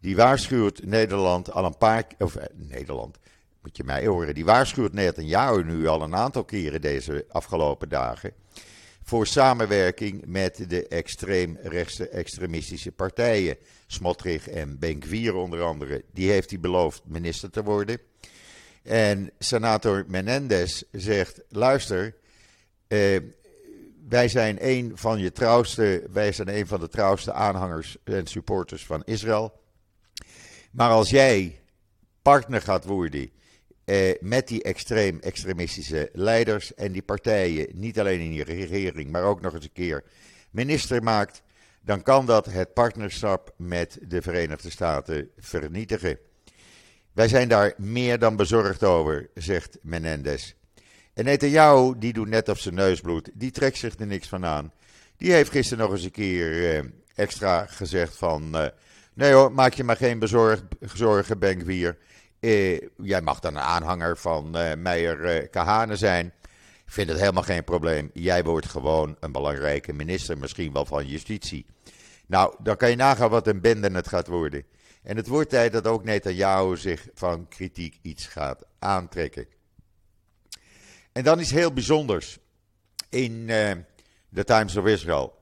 Die 0.00 0.16
waarschuwt 0.16 0.84
Nederland 0.84 1.52
al 1.52 1.64
een 1.64 1.78
paar 1.78 2.04
of 2.18 2.36
eh, 2.36 2.44
Nederland, 2.54 3.18
moet 3.62 3.76
je 3.76 3.84
mij 3.84 4.06
horen, 4.06 4.34
die 4.34 4.44
waarschuwt 4.44 4.92
Netanyahu 4.92 5.64
nu 5.64 5.86
al 5.86 6.02
een 6.02 6.14
aantal 6.14 6.44
keren 6.44 6.80
deze 6.80 7.26
afgelopen 7.28 7.88
dagen 7.88 8.32
voor 9.10 9.26
samenwerking 9.26 10.22
met 10.26 10.64
de 10.70 10.88
extreemrechtse 10.88 12.08
extremistische 12.08 12.92
partijen. 12.92 13.56
Smotrich 13.86 14.48
en 14.48 14.78
Benkwier 14.78 15.34
onder 15.34 15.62
andere. 15.62 16.04
Die 16.12 16.30
heeft 16.30 16.50
hij 16.50 16.60
beloofd 16.60 17.02
minister 17.04 17.50
te 17.50 17.62
worden. 17.62 17.98
En 18.82 19.30
senator 19.38 20.04
Menendez 20.08 20.82
zegt: 20.92 21.40
luister, 21.48 22.14
eh, 22.88 23.16
wij 24.08 24.28
zijn 24.28 24.56
een 24.60 24.92
van 24.94 25.18
je 25.18 25.32
trouwste, 25.32 26.06
wij 26.10 26.32
zijn 26.32 26.48
een 26.48 26.66
van 26.66 26.80
de 26.80 26.88
trouwste 26.88 27.32
aanhangers 27.32 27.96
en 28.04 28.26
supporters 28.26 28.86
van 28.86 29.02
Israël. 29.04 29.59
Maar 30.70 30.90
als 30.90 31.10
jij 31.10 31.60
partner 32.22 32.60
gaat 32.60 32.84
worden 32.84 33.30
eh, 33.84 34.14
met 34.20 34.48
die 34.48 34.62
extreem 34.62 35.18
extremistische 35.20 36.10
leiders 36.12 36.74
en 36.74 36.92
die 36.92 37.02
partijen, 37.02 37.66
niet 37.72 38.00
alleen 38.00 38.20
in 38.20 38.32
je 38.32 38.44
regering, 38.44 39.10
maar 39.10 39.22
ook 39.22 39.40
nog 39.40 39.54
eens 39.54 39.64
een 39.64 39.72
keer 39.72 40.04
minister 40.50 41.02
maakt, 41.02 41.42
dan 41.82 42.02
kan 42.02 42.26
dat 42.26 42.46
het 42.46 42.74
partnerschap 42.74 43.54
met 43.56 43.98
de 44.02 44.22
Verenigde 44.22 44.70
Staten 44.70 45.30
vernietigen. 45.38 46.18
Wij 47.12 47.28
zijn 47.28 47.48
daar 47.48 47.74
meer 47.76 48.18
dan 48.18 48.36
bezorgd 48.36 48.84
over, 48.84 49.28
zegt 49.34 49.78
Menendez. 49.82 50.54
En 51.14 51.24
Netanyahu, 51.24 51.94
die 51.98 52.12
doet 52.12 52.28
net 52.28 52.48
op 52.48 52.58
zijn 52.58 52.74
neusbloed, 52.74 53.30
die 53.34 53.50
trekt 53.50 53.78
zich 53.78 53.98
er 53.98 54.06
niks 54.06 54.28
van 54.28 54.44
aan. 54.44 54.72
Die 55.16 55.32
heeft 55.32 55.50
gisteren 55.50 55.84
nog 55.84 55.92
eens 55.92 56.04
een 56.04 56.10
keer 56.10 56.76
eh, 56.76 56.84
extra 57.14 57.66
gezegd 57.66 58.16
van... 58.16 58.56
Uh, 58.56 58.66
nee 59.20 59.32
hoor, 59.32 59.52
maak 59.52 59.72
je 59.72 59.84
maar 59.84 59.96
geen 59.96 60.18
bezorg, 60.18 60.62
zorgen, 60.80 61.38
Benkwier. 61.38 61.98
Uh, 62.40 62.80
jij 62.96 63.20
mag 63.20 63.40
dan 63.40 63.54
een 63.54 63.62
aanhanger 63.62 64.16
van 64.16 64.58
uh, 64.58 64.74
Meijer 64.74 65.48
Kahane 65.48 65.96
zijn. 65.96 66.26
Ik 66.86 66.92
vind 66.92 67.08
het 67.08 67.18
helemaal 67.18 67.42
geen 67.42 67.64
probleem. 67.64 68.10
Jij 68.12 68.44
wordt 68.44 68.66
gewoon 68.66 69.16
een 69.20 69.32
belangrijke 69.32 69.92
minister, 69.92 70.38
misschien 70.38 70.72
wel 70.72 70.84
van 70.84 71.06
justitie. 71.06 71.66
Nou, 72.26 72.54
dan 72.58 72.76
kan 72.76 72.90
je 72.90 72.96
nagaan 72.96 73.30
wat 73.30 73.46
een 73.46 73.60
bende 73.60 73.90
het 73.90 74.08
gaat 74.08 74.26
worden. 74.26 74.64
En 75.02 75.16
het 75.16 75.26
wordt 75.26 75.50
tijd 75.50 75.72
dat 75.72 75.86
ook 75.86 76.04
Netanyahu 76.04 76.76
zich 76.76 77.08
van 77.14 77.48
kritiek 77.48 77.98
iets 78.02 78.26
gaat 78.26 78.64
aantrekken. 78.78 79.46
En 81.12 81.24
dan 81.24 81.40
iets 81.40 81.50
heel 81.50 81.72
bijzonders 81.72 82.38
in 83.08 83.46
de 84.28 84.44
Times 84.44 84.76
of 84.76 84.86
Israel. 84.86 85.38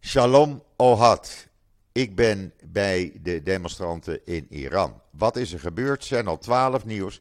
Shalom 0.00 0.62
Ohad. 0.76 1.46
Ik 1.96 2.14
ben 2.14 2.52
bij 2.64 3.12
de 3.22 3.42
demonstranten 3.42 4.20
in 4.24 4.46
Iran. 4.50 5.00
Wat 5.10 5.36
is 5.36 5.52
er 5.52 5.60
gebeurd? 5.60 6.06
Channel 6.06 6.38
12 6.38 6.84
Nieuws 6.84 7.20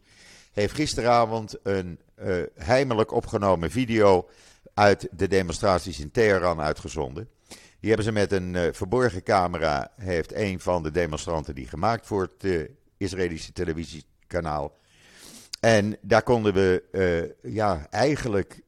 heeft 0.51 0.73
gisteravond 0.73 1.55
een 1.63 1.99
uh, 2.19 2.43
heimelijk 2.55 3.11
opgenomen 3.11 3.71
video 3.71 4.29
uit 4.73 5.07
de 5.11 5.27
demonstraties 5.27 5.99
in 5.99 6.11
Teheran 6.11 6.61
uitgezonden. 6.61 7.29
Die 7.79 7.87
hebben 7.87 8.05
ze 8.05 8.11
met 8.11 8.31
een 8.31 8.53
uh, 8.53 8.63
verborgen 8.71 9.23
camera, 9.23 9.91
heeft 9.95 10.33
een 10.33 10.59
van 10.59 10.83
de 10.83 10.91
demonstranten 10.91 11.55
die 11.55 11.67
gemaakt 11.67 12.07
voor 12.07 12.21
het 12.21 12.43
uh, 12.43 12.67
Israëlische 12.97 13.53
televisiekanaal 13.53 14.77
en 15.59 15.97
daar 16.01 16.23
konden 16.23 16.53
we 16.53 16.83
ja, 17.41 17.87
eigenlijk 17.89 18.61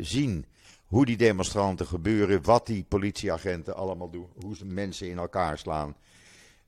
zien 0.00 0.46
hoe 0.94 1.04
die 1.04 1.16
demonstranten 1.16 1.86
gebeuren, 1.86 2.42
wat 2.42 2.66
die 2.66 2.84
politieagenten 2.88 3.76
allemaal 3.76 4.10
doen, 4.10 4.28
hoe 4.42 4.56
ze 4.56 4.64
mensen 4.64 5.08
in 5.08 5.18
elkaar 5.18 5.58
slaan. 5.58 5.96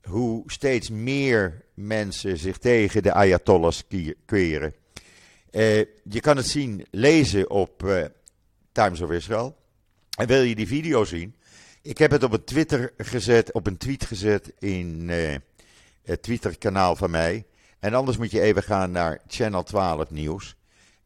Hoe 0.03 0.43
steeds 0.47 0.91
meer 0.91 1.65
mensen 1.75 2.39
zich 2.39 2.59
tegen 2.59 3.03
de 3.03 3.13
Ayatollahs 3.13 3.85
keren. 4.27 4.75
Uh, 5.51 5.79
je 6.03 6.21
kan 6.21 6.37
het 6.37 6.47
zien, 6.47 6.87
lezen 6.91 7.51
op 7.51 8.07
Times 8.73 9.01
of 9.01 9.11
Israel. 9.11 9.57
En 10.19 10.27
wil 10.27 10.43
je 10.43 10.55
die 10.55 10.67
video 10.67 11.05
zien? 11.05 11.35
Ik 11.83 11.99
heb 11.99 12.11
het 12.11 12.23
op 12.23 12.33
een 12.33 12.45
Twitter 12.45 12.93
gezet, 12.97 13.53
op 13.53 13.67
een 13.67 13.77
tweet 13.77 14.05
gezet 14.05 14.53
in 14.59 15.11
het 16.03 16.23
Twitter-kanaal 16.23 16.97
van 16.97 17.11
mij. 17.11 17.47
En 17.79 17.95
anders 17.95 18.17
moet 18.17 18.31
je 18.31 18.41
even 18.41 18.63
gaan 18.63 18.91
naar 18.91 19.21
Channel 19.27 19.63
12 19.63 20.11
Nieuws. 20.11 20.57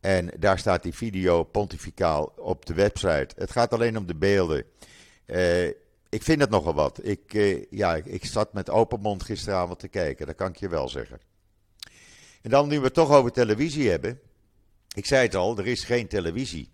En 0.01 0.31
daar 0.39 0.59
staat 0.59 0.83
die 0.83 0.95
video 0.95 1.45
pontificaal 1.45 2.33
op 2.37 2.67
de 2.67 2.75
website. 2.75 3.29
Het 3.37 3.51
gaat 3.51 3.73
alleen 3.73 3.97
om 3.97 4.07
de 4.07 4.15
beelden. 4.15 4.65
Uh, 5.27 5.67
ik 6.09 6.23
vind 6.23 6.41
het 6.41 6.51
nogal 6.51 6.75
wat. 6.75 7.05
Ik, 7.05 7.35
uh, 7.35 7.65
ja, 7.71 7.95
ik 7.95 8.25
zat 8.25 8.53
met 8.53 8.71
open 8.71 9.01
mond 9.01 9.23
gisteravond 9.23 9.79
te 9.79 9.89
kijken, 9.89 10.27
dat 10.27 10.35
kan 10.35 10.49
ik 10.49 10.57
je 10.57 10.69
wel 10.69 10.89
zeggen. 10.89 11.21
En 12.43 12.51
dan 12.51 12.69
nu 12.69 12.79
we 12.79 12.85
het 12.85 12.95
toch 12.95 13.11
over 13.11 13.33
televisie 13.33 13.91
hebben. 13.91 14.21
Ik 14.95 15.07
zei 15.07 15.23
het 15.23 15.35
al, 15.35 15.59
er 15.59 15.67
is 15.67 15.85
geen 15.85 16.09
televisie. 16.09 16.71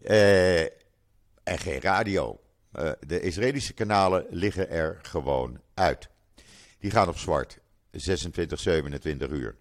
Uh, 0.00 0.60
en 1.42 1.58
geen 1.58 1.80
radio. 1.80 2.40
de 3.06 3.20
Israëlische 3.20 3.72
kanalen 3.72 4.26
liggen 4.30 4.70
er 4.70 4.98
gewoon 5.02 5.60
uit. 5.74 6.08
Die 6.78 6.90
gaan 6.90 7.08
op 7.08 7.18
zwart. 7.18 7.58
26, 7.90 8.60
27 8.60 9.30
uur. 9.30 9.56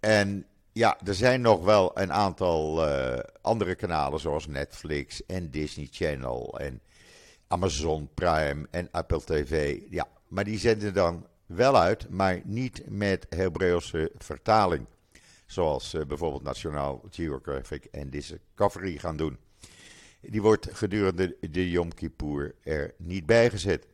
En 0.00 0.46
ja, 0.74 0.98
er 1.04 1.14
zijn 1.14 1.40
nog 1.40 1.64
wel 1.64 1.98
een 1.98 2.12
aantal 2.12 2.88
uh, 2.88 3.18
andere 3.40 3.74
kanalen 3.74 4.20
zoals 4.20 4.46
Netflix 4.46 5.26
en 5.26 5.50
Disney 5.50 5.88
Channel 5.90 6.58
en 6.58 6.80
Amazon 7.48 8.08
Prime 8.14 8.66
en 8.70 8.88
Apple 8.90 9.24
TV. 9.24 9.80
Ja, 9.90 10.08
maar 10.28 10.44
die 10.44 10.58
zenden 10.58 10.94
dan 10.94 11.26
wel 11.46 11.76
uit, 11.76 12.08
maar 12.08 12.40
niet 12.44 12.82
met 12.88 13.26
Hebreeuwse 13.28 14.12
vertaling. 14.18 14.86
Zoals 15.46 15.94
uh, 15.94 16.04
bijvoorbeeld 16.04 16.42
National 16.42 17.04
Geographic 17.10 17.84
en 17.84 18.10
Discovery 18.10 18.98
gaan 18.98 19.16
doen. 19.16 19.38
Die 20.20 20.42
wordt 20.42 20.68
gedurende 20.72 21.36
de 21.50 21.70
Yom 21.70 21.94
Kippur 21.94 22.54
er 22.62 22.94
niet 22.98 23.26
bijgezet. 23.26 23.86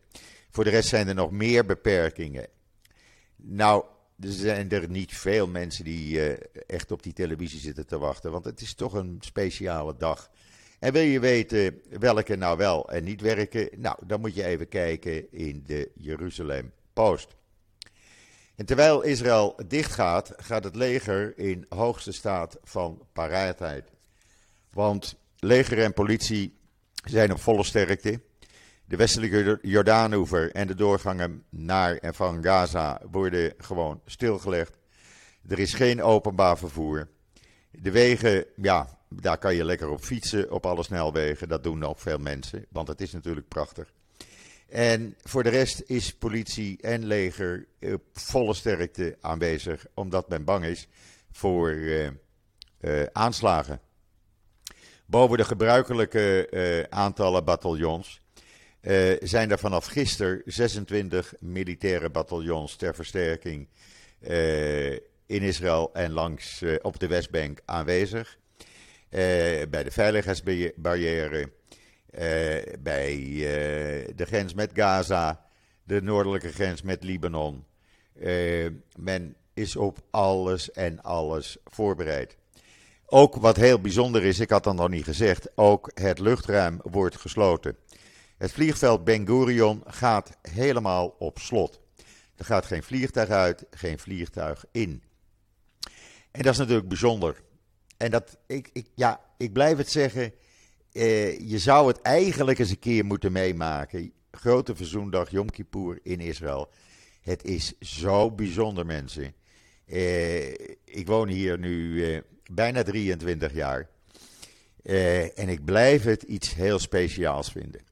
Voor 0.51 0.65
de 0.65 0.71
rest 0.71 0.89
zijn 0.89 1.09
er 1.09 1.15
nog 1.15 1.31
meer 1.31 1.67
beperkingen. 1.67 2.47
Nou, 3.37 3.85
er 4.21 4.33
zijn 4.33 4.71
er 4.71 4.89
niet 4.89 5.17
veel 5.17 5.47
mensen 5.47 5.85
die 5.85 6.17
uh, 6.17 6.37
echt 6.67 6.91
op 6.91 7.03
die 7.03 7.13
televisie 7.13 7.61
zitten 7.61 7.87
te 7.87 7.99
wachten, 7.99 8.31
want 8.31 8.45
het 8.45 8.61
is 8.61 8.75
toch 8.75 8.93
een 8.93 9.17
speciale 9.21 9.97
dag. 9.99 10.31
En 10.79 10.93
wil 10.93 11.03
je 11.03 11.21
weten 11.21 11.81
welke 11.99 12.37
nou 12.37 12.57
wel 12.57 12.91
en 12.91 13.05
niet 13.05 13.21
werken? 13.21 13.69
Nou, 13.77 13.97
dan 14.07 14.21
moet 14.21 14.35
je 14.35 14.45
even 14.45 14.69
kijken 14.69 15.33
in 15.33 15.63
de 15.67 15.91
Jeruzalem 15.95 16.73
Post. 16.93 17.37
En 18.57 18.67
terwijl 18.67 19.03
Israël 19.03 19.55
dichtgaat, 19.67 20.33
gaat 20.37 20.65
het 20.65 20.77
leger 20.77 21.39
in 21.39 21.67
hoogste 21.69 22.13
staat 22.13 22.59
van 22.63 23.07
paraatheid. 23.13 23.91
Want 24.71 25.17
leger 25.39 25.83
en 25.83 25.93
politie 25.93 26.59
zijn 27.05 27.33
op 27.33 27.41
volle 27.41 27.65
sterkte. 27.65 28.21
De 28.91 28.97
westelijke 28.97 29.59
Jordaanoever 29.63 30.53
en 30.53 30.67
de 30.67 30.75
doorgangen 30.75 31.45
naar 31.49 31.97
en 31.97 32.15
van 32.15 32.43
Gaza 32.43 33.01
worden 33.11 33.55
gewoon 33.59 34.01
stilgelegd. 34.07 34.79
Er 35.49 35.59
is 35.59 35.75
geen 35.75 36.03
openbaar 36.03 36.59
vervoer. 36.59 37.09
De 37.71 37.91
wegen, 37.91 38.45
ja, 38.57 38.99
daar 39.09 39.39
kan 39.39 39.55
je 39.55 39.65
lekker 39.65 39.89
op 39.89 40.01
fietsen 40.01 40.51
op 40.51 40.67
alle 40.67 40.83
snelwegen. 40.83 41.49
Dat 41.49 41.63
doen 41.63 41.85
ook 41.85 41.99
veel 41.99 42.19
mensen, 42.19 42.67
want 42.69 42.89
het 42.89 43.01
is 43.01 43.13
natuurlijk 43.13 43.49
prachtig. 43.49 43.93
En 44.69 45.17
voor 45.23 45.43
de 45.43 45.51
rest 45.51 45.83
is 45.87 46.15
politie 46.15 46.79
en 46.81 47.05
leger 47.05 47.67
op 47.81 48.03
volle 48.13 48.55
sterkte 48.55 49.17
aanwezig, 49.21 49.87
omdat 49.95 50.29
men 50.29 50.45
bang 50.45 50.65
is 50.65 50.89
voor 51.31 51.71
uh, 51.71 52.11
uh, 52.81 53.03
aanslagen. 53.13 53.81
Boven 55.07 55.37
de 55.37 55.45
gebruikelijke 55.45 56.49
uh, 56.51 56.99
aantallen 56.99 57.45
bataljons 57.45 58.21
zijn 59.21 59.51
er 59.51 59.59
vanaf 59.59 59.87
gisteren 59.87 60.43
26 60.45 61.35
militaire 61.39 62.11
bataljons 62.11 62.77
ter 62.77 62.95
versterking 62.95 63.69
in 65.27 65.43
Israël 65.43 65.91
en 65.93 66.13
langs 66.13 66.65
op 66.83 67.01
de 67.01 67.07
Westbank 67.07 67.61
aanwezig. 67.65 68.39
bij 69.71 69.83
de 69.85 69.91
veiligheidsbarrière 69.91 71.51
bij 72.79 73.17
de 74.17 74.25
grens 74.27 74.55
met 74.55 74.71
Gaza, 74.75 75.47
de 75.85 76.03
noordelijke 76.03 76.53
grens 76.53 76.83
met 76.83 77.05
Libanon. 77.05 77.65
Men 78.99 79.37
is 79.55 79.77
op 79.77 79.99
alles 80.11 80.71
en 80.71 81.03
alles 81.03 81.57
voorbereid. 81.65 82.37
Ook 83.07 83.35
wat 83.37 83.57
heel 83.57 83.81
bijzonder 83.81 84.25
is, 84.25 84.41
ik 84.41 84.51
had 84.51 84.65
dat 84.65 84.75
nog 84.75 84.89
niet 84.89 85.05
gezegd, 85.05 85.49
ook 85.55 85.91
het 85.95 86.19
luchtruim 86.19 86.81
wordt 86.83 87.17
gesloten. 87.17 87.77
Het 88.41 88.53
vliegveld 88.53 89.05
Ben 89.05 89.27
Gurion 89.27 89.83
gaat 89.87 90.37
helemaal 90.43 91.15
op 91.19 91.39
slot. 91.39 91.81
Er 92.37 92.45
gaat 92.45 92.65
geen 92.67 92.83
vliegtuig 92.83 93.29
uit, 93.29 93.65
geen 93.71 93.99
vliegtuig 93.99 94.65
in. 94.73 95.03
En 96.31 96.43
dat 96.43 96.53
is 96.53 96.59
natuurlijk 96.59 96.89
bijzonder. 96.89 97.43
En 97.97 98.11
dat, 98.11 98.39
ik, 98.47 98.71
ik, 98.73 98.87
ja, 98.95 99.21
ik 99.37 99.53
blijf 99.53 99.77
het 99.77 99.91
zeggen, 99.91 100.33
eh, 100.93 101.39
je 101.51 101.59
zou 101.59 101.89
het 101.89 102.01
eigenlijk 102.03 102.59
eens 102.59 102.71
een 102.71 102.79
keer 102.79 103.05
moeten 103.05 103.33
meemaken. 103.33 104.13
Grote 104.31 104.77
verzoendag 104.77 105.31
Yom 105.31 105.51
Kippur 105.51 105.99
in 106.03 106.21
Israël. 106.21 106.71
Het 107.21 107.45
is 107.45 107.79
zo 107.79 108.31
bijzonder, 108.31 108.87
mensen. 108.87 109.35
Eh, 109.87 110.49
ik 110.85 111.07
woon 111.07 111.29
hier 111.29 111.59
nu 111.59 112.05
eh, 112.05 112.21
bijna 112.51 112.83
23 112.83 113.55
jaar. 113.55 113.89
Eh, 114.83 115.39
en 115.39 115.49
ik 115.49 115.65
blijf 115.65 116.03
het 116.03 116.23
iets 116.23 116.55
heel 116.55 116.79
speciaals 116.79 117.53
vinden. 117.53 117.89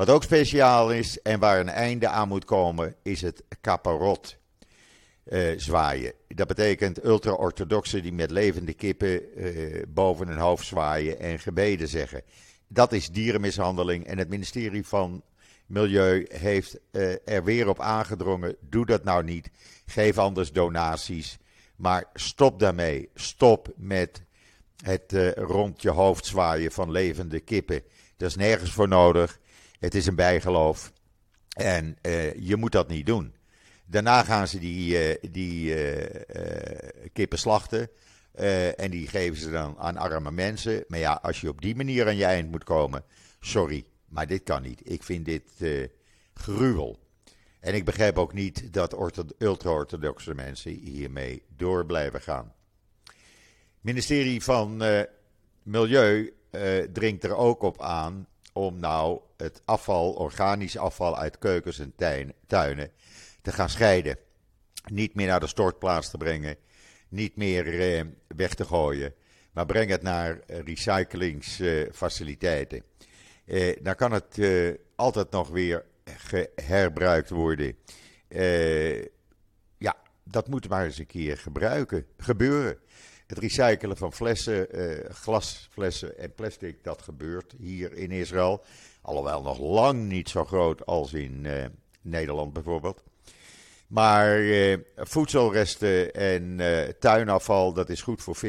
Wat 0.00 0.10
ook 0.10 0.22
speciaal 0.22 0.92
is 0.92 1.22
en 1.22 1.38
waar 1.38 1.60
een 1.60 1.68
einde 1.68 2.08
aan 2.08 2.28
moet 2.28 2.44
komen, 2.44 2.94
is 3.02 3.20
het 3.20 3.42
kaparot 3.60 4.36
uh, 5.24 5.58
zwaaien. 5.58 6.12
Dat 6.28 6.46
betekent 6.46 7.04
ultra-orthodoxen 7.04 8.02
die 8.02 8.12
met 8.12 8.30
levende 8.30 8.72
kippen 8.72 9.22
uh, 9.36 9.82
boven 9.88 10.28
hun 10.28 10.38
hoofd 10.38 10.66
zwaaien 10.66 11.18
en 11.18 11.38
gebeden 11.38 11.88
zeggen. 11.88 12.22
Dat 12.68 12.92
is 12.92 13.10
dierenmishandeling 13.10 14.06
en 14.06 14.18
het 14.18 14.28
ministerie 14.28 14.86
van 14.86 15.22
Milieu 15.66 16.26
heeft 16.28 16.78
uh, 16.92 17.14
er 17.24 17.44
weer 17.44 17.68
op 17.68 17.80
aangedrongen. 17.80 18.56
Doe 18.60 18.86
dat 18.86 19.04
nou 19.04 19.24
niet. 19.24 19.50
Geef 19.86 20.18
anders 20.18 20.52
donaties. 20.52 21.38
Maar 21.76 22.04
stop 22.14 22.58
daarmee. 22.58 23.08
Stop 23.14 23.72
met 23.76 24.22
het 24.82 25.32
rond 25.36 25.82
je 25.82 25.90
hoofd 25.90 26.26
zwaaien 26.26 26.72
van 26.72 26.90
levende 26.90 27.40
kippen. 27.40 27.82
Dat 28.16 28.28
is 28.28 28.36
nergens 28.36 28.72
voor 28.72 28.88
nodig. 28.88 29.38
Het 29.80 29.94
is 29.94 30.06
een 30.06 30.14
bijgeloof. 30.14 30.92
En 31.48 31.96
je 32.36 32.56
moet 32.56 32.72
dat 32.72 32.88
niet 32.88 33.06
doen. 33.06 33.34
Daarna 33.90 34.22
gaan 34.22 34.48
ze 34.48 34.58
die, 34.58 35.10
uh, 35.10 35.30
die 35.30 35.74
uh, 35.74 36.04
uh, 36.04 36.10
kippen 37.12 37.38
slachten. 37.38 37.88
en 38.76 38.90
die 38.90 39.08
geven 39.08 39.36
ze 39.36 39.50
dan 39.50 39.78
aan 39.78 39.96
arme 39.96 40.30
mensen. 40.30 40.84
Maar 40.88 40.98
ja, 40.98 41.18
als 41.22 41.40
je 41.40 41.48
op 41.48 41.60
die 41.60 41.76
manier 41.76 42.06
aan 42.06 42.16
je 42.16 42.24
eind 42.24 42.50
moet 42.50 42.64
komen. 42.64 43.04
Sorry, 43.40 43.84
maar 44.08 44.26
dit 44.26 44.42
kan 44.42 44.62
niet. 44.62 44.80
Ik 44.90 45.02
vind 45.02 45.24
dit 45.24 45.42
gruwel. 46.34 46.98
En 47.60 47.74
ik 47.74 47.84
begrijp 47.84 48.18
ook 48.18 48.32
niet 48.32 48.72
dat 48.72 48.96
ultra-orthodoxe 49.38 50.34
mensen 50.34 50.72
hiermee 50.72 51.42
door 51.56 51.86
blijven 51.86 52.20
gaan. 52.20 52.54
Het 53.04 53.14
ministerie 53.80 54.42
van 54.42 54.82
Milieu 55.62 56.34
dringt 56.92 57.24
er 57.24 57.36
ook 57.36 57.62
op 57.62 57.80
aan 57.82 58.26
om 58.66 58.78
nou 58.78 59.20
het 59.36 59.62
afval, 59.64 60.12
organisch 60.12 60.76
afval 60.76 61.18
uit 61.18 61.38
keukens 61.38 61.78
en 61.78 61.94
tuinen 62.46 62.90
te 63.42 63.52
gaan 63.52 63.68
scheiden. 63.68 64.16
Niet 64.92 65.14
meer 65.14 65.26
naar 65.26 65.40
de 65.40 65.46
stortplaats 65.46 66.10
te 66.10 66.16
brengen, 66.16 66.56
niet 67.08 67.36
meer 67.36 67.80
eh, 67.80 68.04
weg 68.36 68.54
te 68.54 68.64
gooien, 68.64 69.14
maar 69.52 69.66
breng 69.66 69.90
het 69.90 70.02
naar 70.02 70.40
recyclingsfaciliteiten. 70.46 72.82
Eh, 73.50 73.76
dan 73.82 73.94
kan 73.94 74.12
het 74.12 74.38
eh, 74.38 74.70
altijd 74.94 75.30
nog 75.30 75.48
weer 75.48 75.84
geherbruikt 76.04 77.30
worden. 77.30 77.76
Eh, 78.28 79.02
ja, 79.78 79.96
dat 80.24 80.48
moet 80.48 80.68
maar 80.68 80.84
eens 80.84 80.98
een 80.98 81.06
keer 81.06 81.38
gebruiken, 81.38 82.06
gebeuren. 82.16 82.78
Het 83.30 83.38
recyclen 83.38 83.96
van 83.96 84.12
flessen, 84.12 84.70
eh, 84.70 85.10
glasflessen 85.10 86.18
en 86.18 86.34
plastic, 86.34 86.84
dat 86.84 87.02
gebeurt 87.02 87.54
hier 87.58 87.92
in 87.92 88.10
Israël. 88.10 88.64
Alhoewel 89.02 89.42
nog 89.42 89.58
lang 89.58 90.08
niet 90.08 90.28
zo 90.28 90.44
groot 90.44 90.86
als 90.86 91.12
in 91.12 91.46
eh, 91.46 91.64
Nederland 92.00 92.52
bijvoorbeeld. 92.52 93.02
Maar 93.86 94.38
eh, 94.38 94.78
voedselresten 94.96 96.14
en 96.14 96.60
tuinafval, 96.98 97.72
dat 97.72 97.88
is 97.88 98.02
goed 98.02 98.22
voor 98.22 98.36
40% 98.36 98.40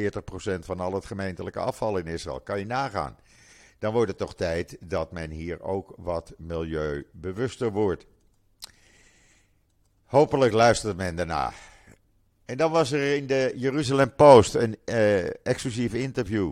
van 0.59 0.79
al 0.79 0.93
het 0.93 1.05
gemeentelijke 1.05 1.59
afval 1.59 1.97
in 1.97 2.07
Israël. 2.07 2.39
Kan 2.39 2.59
je 2.59 2.65
nagaan. 2.65 3.17
Dan 3.79 3.93
wordt 3.93 4.09
het 4.09 4.17
toch 4.17 4.35
tijd 4.35 4.77
dat 4.85 5.11
men 5.11 5.31
hier 5.31 5.61
ook 5.61 5.93
wat 5.97 6.33
milieubewuster 6.37 7.71
wordt. 7.71 8.05
Hopelijk 10.05 10.53
luistert 10.53 10.97
men 10.97 11.15
daarna. 11.15 11.53
En 12.51 12.57
dan 12.57 12.71
was 12.71 12.91
er 12.91 13.15
in 13.15 13.27
de 13.27 13.53
Jeruzalem 13.55 14.15
Post 14.15 14.55
een 14.55 14.77
uh, 14.85 15.45
exclusief 15.45 15.93
interview 15.93 16.51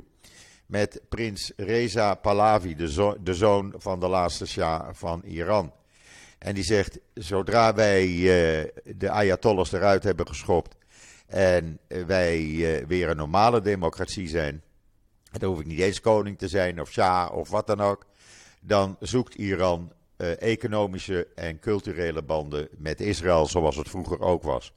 met 0.65 1.01
prins 1.09 1.51
Reza 1.55 2.15
Pahlavi, 2.15 2.75
de, 2.75 3.17
de 3.23 3.33
zoon 3.33 3.73
van 3.77 3.99
de 3.99 4.07
laatste 4.07 4.45
Shah 4.45 4.89
van 4.91 5.21
Iran. 5.23 5.73
En 6.37 6.55
die 6.55 6.63
zegt: 6.63 6.99
zodra 7.13 7.73
wij 7.73 8.07
uh, 8.07 8.67
de 8.95 9.09
Ayatollahs 9.09 9.71
eruit 9.71 10.03
hebben 10.03 10.27
geschopt 10.27 10.75
en 11.27 11.79
wij 11.87 12.39
uh, 12.39 12.85
weer 12.85 13.09
een 13.09 13.17
normale 13.17 13.61
democratie 13.61 14.27
zijn, 14.27 14.63
dan 15.31 15.49
hoef 15.49 15.59
ik 15.59 15.65
niet 15.65 15.79
eens 15.79 16.01
koning 16.01 16.37
te 16.37 16.47
zijn 16.47 16.81
of 16.81 16.91
Shah 16.91 17.35
of 17.35 17.49
wat 17.49 17.67
dan 17.67 17.81
ook, 17.81 18.05
dan 18.61 18.97
zoekt 18.99 19.35
Iran 19.35 19.91
economische 20.39 21.27
en 21.35 21.59
culturele 21.59 22.21
banden 22.21 22.67
met 22.77 23.01
Israël 23.01 23.45
zoals 23.45 23.75
het 23.75 23.89
vroeger 23.89 24.19
ook 24.19 24.43
was. 24.43 24.73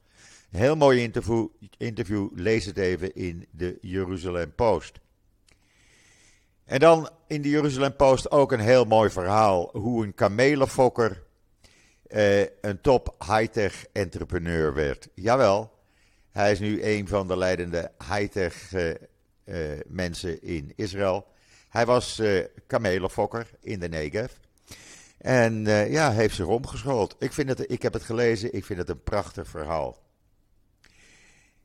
Heel 0.53 0.75
mooi 0.75 1.01
interview, 1.01 1.47
interview, 1.77 2.29
lees 2.33 2.65
het 2.65 2.77
even 2.77 3.15
in 3.15 3.47
de 3.51 3.77
Jeruzalem 3.81 4.55
Post. 4.55 4.99
En 6.65 6.79
dan 6.79 7.09
in 7.27 7.41
de 7.41 7.49
Jeruzalem 7.49 7.95
Post 7.95 8.31
ook 8.31 8.51
een 8.51 8.59
heel 8.59 8.85
mooi 8.85 9.09
verhaal 9.09 9.69
hoe 9.71 10.03
een 10.03 10.13
kamelenfokker 10.13 11.23
uh, 12.07 12.39
een 12.41 12.81
top 12.81 13.15
high-tech 13.27 13.85
entrepreneur 13.91 14.73
werd. 14.73 15.07
Jawel, 15.13 15.71
hij 16.31 16.51
is 16.51 16.59
nu 16.59 16.83
een 16.83 17.07
van 17.07 17.27
de 17.27 17.37
leidende 17.37 17.91
high-tech 18.09 18.73
uh, 18.73 18.89
uh, 19.45 19.79
mensen 19.87 20.41
in 20.41 20.73
Israël. 20.75 21.27
Hij 21.69 21.85
was 21.85 22.21
kamelenfokker 22.67 23.49
in 23.59 23.79
de 23.79 23.89
Negev. 23.89 24.31
En 25.17 25.65
ja, 25.89 26.11
heeft 26.11 26.35
zich 26.35 26.45
omgeschoold. 26.45 27.15
Ik, 27.19 27.33
vind 27.33 27.49
het, 27.49 27.71
ik 27.71 27.81
heb 27.81 27.93
het 27.93 28.03
gelezen, 28.03 28.53
ik 28.53 28.65
vind 28.65 28.79
het 28.79 28.89
een 28.89 29.03
prachtig 29.03 29.47
verhaal. 29.47 30.02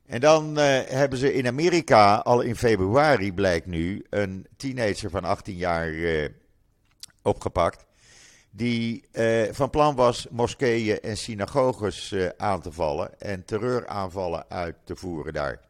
En 0.09 0.19
dan 0.19 0.57
hebben 0.57 1.19
ze 1.19 1.33
in 1.33 1.47
Amerika 1.47 2.15
al 2.15 2.41
in 2.41 2.55
februari, 2.55 3.33
blijkt 3.33 3.65
nu, 3.65 4.05
een 4.09 4.47
teenager 4.57 5.09
van 5.09 5.23
18 5.23 5.55
jaar 5.55 5.93
opgepakt 7.21 7.85
die 8.51 9.03
eh, 9.11 9.43
van 9.51 9.69
plan 9.69 9.95
was 9.95 10.27
moskeeën 10.29 10.99
en 10.99 11.17
synagoges 11.17 12.11
eh, 12.11 12.29
aan 12.37 12.61
te 12.61 12.71
vallen 12.71 13.19
en 13.19 13.45
terreuraanvallen 13.45 14.45
uit 14.49 14.75
te 14.83 14.95
voeren 14.95 15.33
daar. 15.33 15.61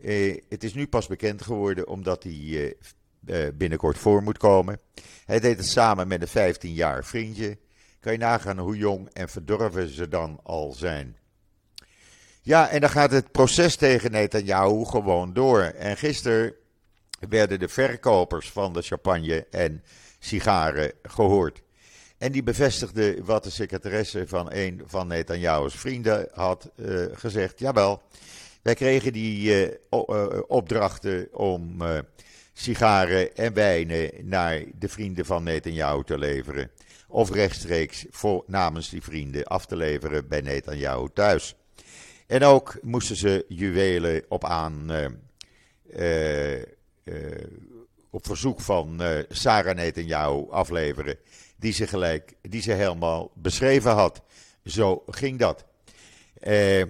Eh, 0.00 0.40
het 0.48 0.64
is 0.64 0.74
nu 0.74 0.86
pas 0.86 1.06
bekend 1.06 1.42
geworden 1.42 1.88
omdat 1.88 2.22
hij 2.22 2.74
eh, 3.26 3.48
binnenkort 3.54 3.98
voor 3.98 4.22
moet 4.22 4.38
komen. 4.38 4.80
Hij 5.24 5.40
deed 5.40 5.56
het 5.56 5.66
samen 5.66 6.08
met 6.08 6.20
een 6.20 6.28
15 6.28 6.72
jaar 6.72 7.04
vriendje. 7.04 7.58
Kan 8.00 8.12
je 8.12 8.18
nagaan 8.18 8.58
hoe 8.58 8.76
jong 8.76 9.08
en 9.12 9.28
verdorven 9.28 9.88
ze 9.88 10.08
dan 10.08 10.40
al 10.42 10.72
zijn. 10.72 11.16
Ja, 12.46 12.68
en 12.68 12.80
dan 12.80 12.90
gaat 12.90 13.10
het 13.10 13.32
proces 13.32 13.76
tegen 13.76 14.10
Netanyahu 14.10 14.84
gewoon 14.84 15.32
door. 15.32 15.60
En 15.60 15.96
gisteren 15.96 16.54
werden 17.28 17.58
de 17.58 17.68
verkopers 17.68 18.50
van 18.50 18.72
de 18.72 18.82
champagne 18.82 19.46
en 19.50 19.82
sigaren 20.18 20.92
gehoord. 21.02 21.62
En 22.18 22.32
die 22.32 22.42
bevestigde 22.42 23.24
wat 23.24 23.44
de 23.44 23.50
secretaresse 23.50 24.26
van 24.26 24.52
een 24.52 24.82
van 24.86 25.06
Netanyahu's 25.06 25.74
vrienden 25.74 26.28
had 26.32 26.70
uh, 26.76 27.04
gezegd. 27.12 27.58
Jawel, 27.58 28.02
wij 28.62 28.74
kregen 28.74 29.12
die 29.12 29.68
uh, 29.68 30.40
opdrachten 30.46 31.28
om 31.32 31.82
sigaren 32.52 33.36
en 33.36 33.54
wijnen 33.54 34.10
naar 34.22 34.62
de 34.78 34.88
vrienden 34.88 35.24
van 35.24 35.42
Netanyahu 35.42 36.04
te 36.04 36.18
leveren. 36.18 36.70
Of 37.08 37.30
rechtstreeks 37.30 38.06
voor, 38.10 38.44
namens 38.46 38.88
die 38.88 39.02
vrienden 39.02 39.44
af 39.44 39.66
te 39.66 39.76
leveren 39.76 40.28
bij 40.28 40.40
Netanyahu 40.40 41.08
thuis. 41.14 41.56
En 42.26 42.42
ook 42.42 42.78
moesten 42.82 43.16
ze 43.16 43.44
juwelen 43.48 44.24
op 44.28 44.44
aan. 44.44 44.90
op 48.10 48.26
verzoek 48.26 48.60
van 48.60 49.02
Sarah 49.28 49.76
Netanyahu 49.76 50.50
afleveren 50.50 51.18
die 51.56 51.72
ze 51.72 51.86
gelijk, 51.86 52.34
die 52.42 52.62
ze 52.62 52.72
helemaal 52.72 53.30
beschreven 53.34 53.92
had. 53.92 54.22
Zo 54.64 55.02
ging 55.06 55.38
dat. 55.38 55.64
Uh, 56.42 56.84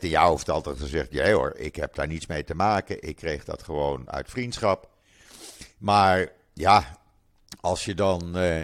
jou 0.00 0.30
heeft 0.30 0.50
altijd 0.50 0.78
gezegd, 0.78 1.12
ja 1.12 1.32
hoor, 1.32 1.52
ik 1.56 1.76
heb 1.76 1.94
daar 1.94 2.06
niets 2.06 2.26
mee 2.26 2.44
te 2.44 2.54
maken. 2.54 3.02
Ik 3.02 3.16
kreeg 3.16 3.44
dat 3.44 3.62
gewoon 3.62 4.10
uit 4.10 4.30
vriendschap. 4.30 4.88
Maar 5.78 6.32
ja, 6.52 6.98
als 7.60 7.84
je 7.84 7.94
dan 7.94 8.38
uh, 8.38 8.62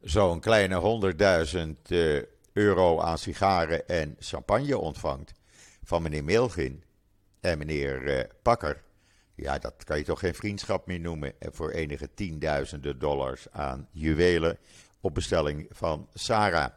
zo'n 0.00 0.40
kleine 0.40 1.14
100.000 1.54 1.58
uh, 1.88 2.22
euro 2.52 3.00
aan 3.00 3.18
sigaren 3.18 3.88
en 3.88 4.16
champagne 4.18 4.78
ontvangt 4.78 5.32
van 5.90 6.02
meneer 6.02 6.24
Milgin 6.24 6.82
en 7.40 7.58
meneer 7.58 8.02
uh, 8.02 8.24
Pakker, 8.42 8.82
ja, 9.34 9.58
dat 9.58 9.74
kan 9.84 9.98
je 9.98 10.04
toch 10.04 10.18
geen 10.18 10.34
vriendschap 10.34 10.86
meer 10.86 11.00
noemen. 11.00 11.32
En 11.38 11.54
voor 11.54 11.70
enige 11.70 12.08
tienduizenden 12.14 12.98
dollars 12.98 13.46
aan 13.50 13.88
juwelen 13.90 14.58
op 15.00 15.14
bestelling 15.14 15.66
van 15.70 16.08
Sarah. 16.14 16.70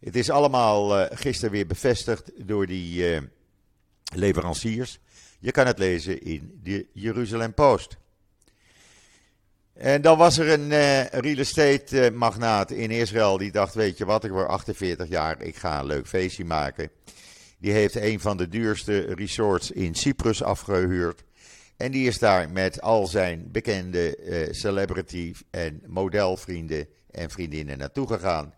Het 0.00 0.16
is 0.16 0.30
allemaal 0.30 1.00
uh, 1.00 1.06
gisteren 1.10 1.50
weer 1.50 1.66
bevestigd 1.66 2.30
door 2.48 2.66
die 2.66 3.20
leveranciers. 4.14 4.98
Je 5.38 5.50
kan 5.50 5.66
het 5.66 5.78
lezen 5.78 6.22
in 6.22 6.60
de 6.62 6.86
Jeruzalem 6.92 7.54
Post. 7.54 7.96
En 9.72 10.02
dan 10.02 10.18
was 10.18 10.38
er 10.38 10.48
een 10.48 10.70
real 11.20 11.38
estate 11.38 12.10
magnaat 12.14 12.70
in 12.70 12.90
Israël 12.90 13.38
die 13.38 13.52
dacht: 13.52 13.74
Weet 13.74 13.98
je 13.98 14.04
wat, 14.04 14.24
ik 14.24 14.30
word 14.30 14.48
48 14.48 15.08
jaar, 15.08 15.42
ik 15.42 15.56
ga 15.56 15.78
een 15.78 15.86
leuk 15.86 16.06
feestje 16.06 16.44
maken. 16.44 16.90
Die 17.58 17.72
heeft 17.72 17.94
een 17.94 18.20
van 18.20 18.36
de 18.36 18.48
duurste 18.48 19.14
resorts 19.14 19.70
in 19.70 19.94
Cyprus 19.94 20.42
afgehuurd. 20.42 21.24
En 21.76 21.90
die 21.90 22.06
is 22.06 22.18
daar 22.18 22.50
met 22.50 22.80
al 22.80 23.06
zijn 23.06 23.48
bekende 23.52 24.18
celebrity 24.50 25.34
en 25.50 25.82
modelvrienden 25.86 26.88
en 27.10 27.30
vriendinnen 27.30 27.78
naartoe 27.78 28.06
gegaan. 28.06 28.54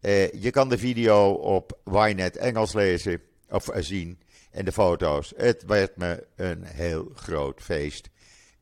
Uh, 0.00 0.32
je 0.32 0.50
kan 0.50 0.68
de 0.68 0.78
video 0.78 1.30
op 1.30 1.78
Ynet 1.84 2.36
Engels 2.36 2.72
lezen 2.72 3.20
of 3.48 3.68
uh, 3.68 3.76
zien 3.82 4.20
en 4.50 4.64
de 4.64 4.72
foto's. 4.72 5.32
Het 5.36 5.64
werd 5.66 5.96
me 5.96 6.26
een 6.36 6.64
heel 6.64 7.10
groot 7.14 7.62
feest 7.62 8.08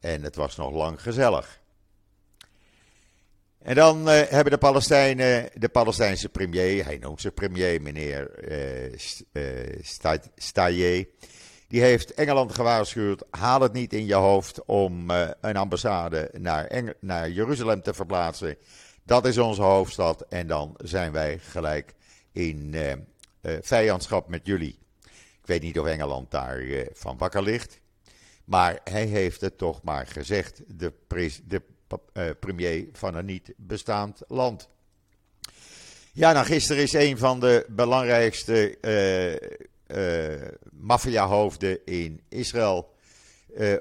en 0.01 0.23
het 0.23 0.37
was 0.37 0.57
nog 0.57 0.73
lang 0.73 1.03
gezellig. 1.03 1.63
En 3.65 3.75
dan 3.75 4.09
uh, 4.09 4.21
hebben 4.21 4.53
de 4.53 4.59
Palestijnen, 4.59 5.49
de 5.55 5.69
Palestijnse 5.69 6.29
premier, 6.29 6.85
hij 6.85 6.99
noemt 6.99 7.21
zich 7.21 7.35
premier, 7.35 7.83
meneer 7.83 8.31
uh, 9.33 9.79
Staye, 10.37 11.09
die 11.69 11.81
heeft 11.81 12.15
Engeland 12.15 12.55
gewaarschuwd: 12.55 13.25
haal 13.31 13.61
het 13.61 13.73
niet 13.73 13.93
in 13.93 14.07
je 14.07 14.15
hoofd 14.15 14.65
om 14.65 15.11
een 15.41 15.57
ambassade 15.57 16.31
naar, 16.33 16.95
naar 17.01 17.31
Jeruzalem 17.31 17.83
te 17.83 17.95
verplaatsen. 17.95 18.57
Dat 19.03 19.27
is 19.27 19.39
onze 19.39 19.63
hoofdstad 19.63 20.25
en 20.29 20.47
dan 20.47 20.75
zijn 20.83 21.13
wij 21.13 21.39
gelijk 21.39 21.95
in 22.33 22.75
vijandschap 23.61 24.29
met 24.29 24.47
jullie. 24.47 24.79
Ik 25.41 25.47
weet 25.47 25.63
niet 25.63 25.79
of 25.79 25.87
Engeland 25.87 26.31
daar 26.31 26.63
van 26.93 27.19
wakker 27.19 27.43
ligt. 27.43 27.81
Maar 28.45 28.81
hij 28.85 29.05
heeft 29.05 29.41
het 29.41 29.59
toch 29.59 29.83
maar 29.83 30.07
gezegd, 30.07 30.63
de, 30.79 30.93
de 31.45 31.63
premier 32.41 32.89
van 32.93 33.15
een 33.15 33.25
niet 33.25 33.53
bestaand 33.57 34.23
land. 34.29 34.69
Ja, 36.13 36.33
nou 36.33 36.47
gisteren 36.47 36.83
is 36.83 36.93
een 36.93 37.19
van 37.19 37.41
de 37.41 37.67
belangrijkste 37.69 38.79
maffiahoofden 40.71 41.79
in 41.85 42.21
Israël 42.29 42.95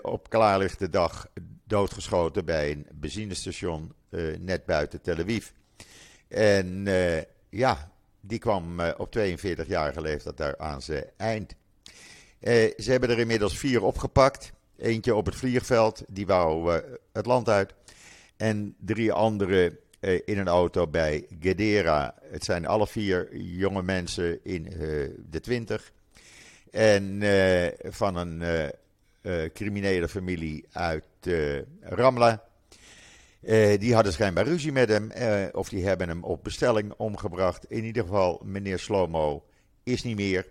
op 0.01 0.29
klaarlichte 0.29 0.89
dag 0.89 1.27
doodgeschoten 1.63 2.45
bij 2.45 2.71
een 2.71 2.87
benzinestation 2.93 3.93
uh, 4.09 4.37
net 4.39 4.65
buiten 4.65 5.01
Tel 5.01 5.17
Aviv. 5.17 5.49
En 6.27 6.85
uh, 6.85 7.21
ja, 7.49 7.91
die 8.21 8.39
kwam 8.39 8.79
uh, 8.79 8.89
op 8.97 9.17
42-jarige 9.17 10.01
leeftijd 10.01 10.37
daar 10.37 10.57
aan 10.57 10.81
zijn 10.81 11.05
eind. 11.17 11.55
ze 12.77 12.85
hebben 12.85 13.09
er 13.09 13.19
inmiddels 13.19 13.57
vier 13.57 13.83
opgepakt. 13.83 14.51
Eentje 14.77 15.15
op 15.15 15.25
het 15.25 15.35
vliegveld, 15.35 16.03
die 16.07 16.25
wou 16.25 16.81
het 17.11 17.25
land 17.25 17.49
uit. 17.49 17.73
En 18.43 18.75
drie 18.79 19.11
andere 19.11 19.79
in 20.25 20.37
een 20.37 20.47
auto 20.47 20.87
bij 20.87 21.25
Gedera. 21.39 22.15
Het 22.21 22.43
zijn 22.43 22.65
alle 22.65 22.87
vier 22.87 23.37
jonge 23.37 23.83
mensen 23.83 24.39
in 24.43 24.63
de 25.29 25.39
twintig. 25.41 25.91
En 26.71 27.21
van 27.83 28.15
een 28.15 28.71
criminele 29.53 30.07
familie 30.07 30.65
uit 30.71 31.03
Ramla. 31.81 32.43
Die 33.79 33.93
hadden 33.93 34.13
schijnbaar 34.13 34.45
ruzie 34.45 34.71
met 34.71 34.89
hem, 34.89 35.11
of 35.51 35.69
die 35.69 35.85
hebben 35.85 36.07
hem 36.07 36.23
op 36.23 36.43
bestelling 36.43 36.93
omgebracht. 36.97 37.65
In 37.69 37.83
ieder 37.83 38.03
geval, 38.03 38.41
meneer 38.45 38.79
Slomo 38.79 39.45
is 39.83 40.03
niet 40.03 40.15
meer. 40.15 40.47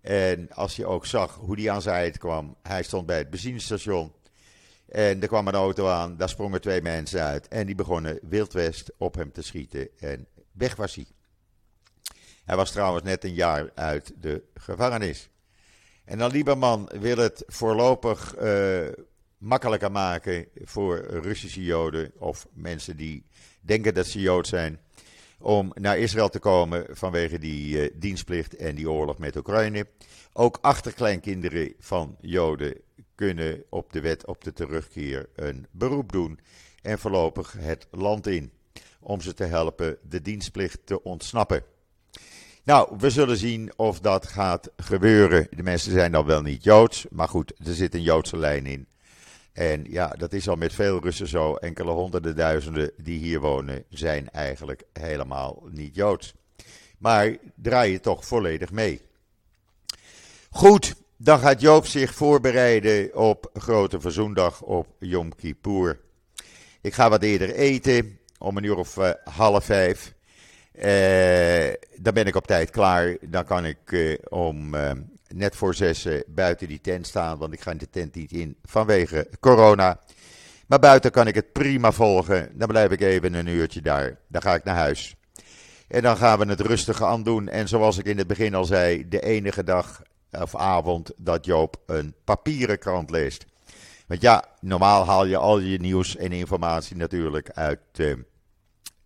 En 0.00 0.50
als 0.52 0.76
je 0.76 0.86
ook 0.86 1.06
zag 1.06 1.34
hoe 1.34 1.56
die 1.56 1.70
aan 1.70 1.82
zijn 1.82 2.18
kwam, 2.18 2.56
hij 2.62 2.82
stond 2.82 3.06
bij 3.06 3.18
het 3.18 3.30
benzinestation. 3.30 4.12
En 4.88 5.22
er 5.22 5.28
kwam 5.28 5.48
een 5.48 5.54
auto 5.54 5.88
aan, 5.88 6.16
daar 6.16 6.28
sprongen 6.28 6.60
twee 6.60 6.82
mensen 6.82 7.22
uit. 7.22 7.48
En 7.48 7.66
die 7.66 7.74
begonnen 7.74 8.18
wildwest 8.22 8.90
op 8.98 9.14
hem 9.14 9.32
te 9.32 9.42
schieten 9.42 9.88
en 9.98 10.26
weg 10.52 10.76
was 10.76 10.94
hij. 10.94 11.06
Hij 12.44 12.56
was 12.56 12.70
trouwens 12.70 13.04
net 13.04 13.24
een 13.24 13.34
jaar 13.34 13.70
uit 13.74 14.12
de 14.20 14.42
gevangenis. 14.54 15.30
En 16.04 16.18
dan 16.18 16.30
Lieberman 16.30 16.90
wil 17.00 17.16
het 17.16 17.42
voorlopig 17.46 18.36
uh, 18.40 18.86
makkelijker 19.38 19.90
maken 19.90 20.46
voor 20.64 20.96
Russische 20.98 21.64
Joden 21.64 22.12
of 22.18 22.46
mensen 22.52 22.96
die 22.96 23.26
denken 23.60 23.94
dat 23.94 24.06
ze 24.06 24.20
Jood 24.20 24.46
zijn. 24.46 24.80
Om 25.38 25.72
naar 25.74 25.98
Israël 25.98 26.28
te 26.28 26.38
komen 26.38 26.86
vanwege 26.90 27.38
die 27.38 27.76
uh, 27.76 27.90
dienstplicht 27.94 28.56
en 28.56 28.74
die 28.74 28.90
oorlog 28.90 29.18
met 29.18 29.36
Oekraïne. 29.36 29.86
Ook 30.32 30.58
achterkleinkinderen 30.60 31.74
van 31.78 32.16
Joden 32.20 32.80
kunnen 33.18 33.64
op 33.68 33.92
de 33.92 34.00
wet 34.00 34.26
op 34.26 34.44
de 34.44 34.52
terugkeer 34.52 35.28
een 35.34 35.66
beroep 35.70 36.12
doen. 36.12 36.40
En 36.82 36.98
voorlopig 36.98 37.52
het 37.58 37.86
land 37.90 38.26
in. 38.26 38.52
Om 39.00 39.20
ze 39.20 39.34
te 39.34 39.44
helpen 39.44 39.98
de 40.08 40.22
dienstplicht 40.22 40.78
te 40.84 41.02
ontsnappen. 41.02 41.62
Nou, 42.64 42.94
we 42.98 43.10
zullen 43.10 43.36
zien 43.36 43.72
of 43.76 44.00
dat 44.00 44.26
gaat 44.26 44.70
gebeuren. 44.76 45.46
De 45.50 45.62
mensen 45.62 45.92
zijn 45.92 46.12
dan 46.12 46.26
wel 46.26 46.42
niet 46.42 46.64
Joods, 46.64 47.06
maar 47.10 47.28
goed, 47.28 47.52
er 47.66 47.74
zit 47.74 47.94
een 47.94 48.02
Joodse 48.02 48.36
lijn 48.36 48.66
in. 48.66 48.86
En 49.52 49.84
ja, 49.88 50.08
dat 50.08 50.32
is 50.32 50.48
al 50.48 50.56
met 50.56 50.74
veel 50.74 51.00
Russen 51.00 51.28
zo. 51.28 51.54
Enkele 51.54 51.90
honderden 51.90 52.36
duizenden 52.36 52.92
die 52.96 53.18
hier 53.18 53.40
wonen 53.40 53.84
zijn 53.88 54.30
eigenlijk 54.30 54.82
helemaal 54.92 55.62
niet 55.70 55.94
Joods. 55.94 56.34
Maar 56.98 57.36
draai 57.54 57.92
je 57.92 58.00
toch 58.00 58.26
volledig 58.26 58.70
mee. 58.70 59.02
Goed, 60.50 60.94
dan 61.20 61.38
gaat 61.38 61.60
Joop 61.60 61.86
zich 61.86 62.14
voorbereiden 62.14 63.16
op 63.16 63.50
Grote 63.54 64.00
Verzoendag 64.00 64.62
op 64.62 64.86
Yom 64.98 65.34
Kippur. 65.34 66.00
Ik 66.80 66.94
ga 66.94 67.08
wat 67.08 67.22
eerder 67.22 67.54
eten, 67.54 68.18
om 68.38 68.56
een 68.56 68.64
uur 68.64 68.76
of 68.76 68.96
uh, 68.96 69.10
half 69.24 69.64
vijf. 69.64 70.14
Uh, 70.72 71.74
dan 71.96 72.14
ben 72.14 72.26
ik 72.26 72.36
op 72.36 72.46
tijd 72.46 72.70
klaar. 72.70 73.16
Dan 73.20 73.44
kan 73.44 73.64
ik 73.64 73.90
uh, 73.90 74.18
om 74.28 74.76
net 75.28 75.56
voor 75.56 75.74
zes 75.74 76.06
buiten 76.26 76.68
die 76.68 76.80
tent 76.80 77.06
staan, 77.06 77.38
want 77.38 77.52
ik 77.52 77.60
ga 77.60 77.70
in 77.70 77.78
de 77.78 77.90
tent 77.90 78.14
niet 78.14 78.32
in 78.32 78.56
vanwege 78.64 79.28
corona. 79.40 80.00
Maar 80.66 80.78
buiten 80.78 81.10
kan 81.10 81.26
ik 81.26 81.34
het 81.34 81.52
prima 81.52 81.92
volgen. 81.92 82.50
Dan 82.54 82.68
blijf 82.68 82.90
ik 82.90 83.00
even 83.00 83.34
een 83.34 83.46
uurtje 83.46 83.80
daar. 83.80 84.18
Dan 84.28 84.42
ga 84.42 84.54
ik 84.54 84.64
naar 84.64 84.76
huis. 84.76 85.16
En 85.88 86.02
dan 86.02 86.16
gaan 86.16 86.38
we 86.38 86.46
het 86.46 86.60
rustige 86.60 87.04
aan 87.04 87.22
doen. 87.22 87.48
En 87.48 87.68
zoals 87.68 87.98
ik 87.98 88.06
in 88.06 88.18
het 88.18 88.26
begin 88.26 88.54
al 88.54 88.64
zei, 88.64 89.08
de 89.08 89.20
enige 89.20 89.64
dag 89.64 90.02
of 90.30 90.56
avond 90.56 91.12
dat 91.16 91.44
Joop 91.44 91.82
een 91.86 92.14
papieren 92.24 92.78
krant 92.78 93.10
leest. 93.10 93.46
Want 94.06 94.20
ja, 94.20 94.44
normaal 94.60 95.04
haal 95.04 95.24
je 95.24 95.36
al 95.36 95.58
je 95.58 95.80
nieuws 95.80 96.16
en 96.16 96.32
informatie 96.32 96.96
natuurlijk 96.96 97.50
uit 97.50 97.80
uh, 97.96 98.16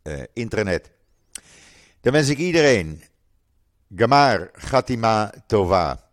uh, 0.02 0.22
internet. 0.32 0.90
Dan 2.00 2.12
wens 2.12 2.28
ik 2.28 2.38
iedereen 2.38 3.02
Gamar 3.96 4.50
Gatima 4.52 5.32
Tova 5.46 6.10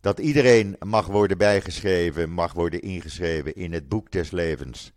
Dat 0.00 0.18
iedereen 0.18 0.76
mag 0.78 1.06
worden 1.06 1.38
bijgeschreven, 1.38 2.30
mag 2.30 2.52
worden 2.52 2.80
ingeschreven 2.80 3.54
in 3.54 3.72
het 3.72 3.88
boek 3.88 4.10
des 4.10 4.30
levens. 4.30 4.92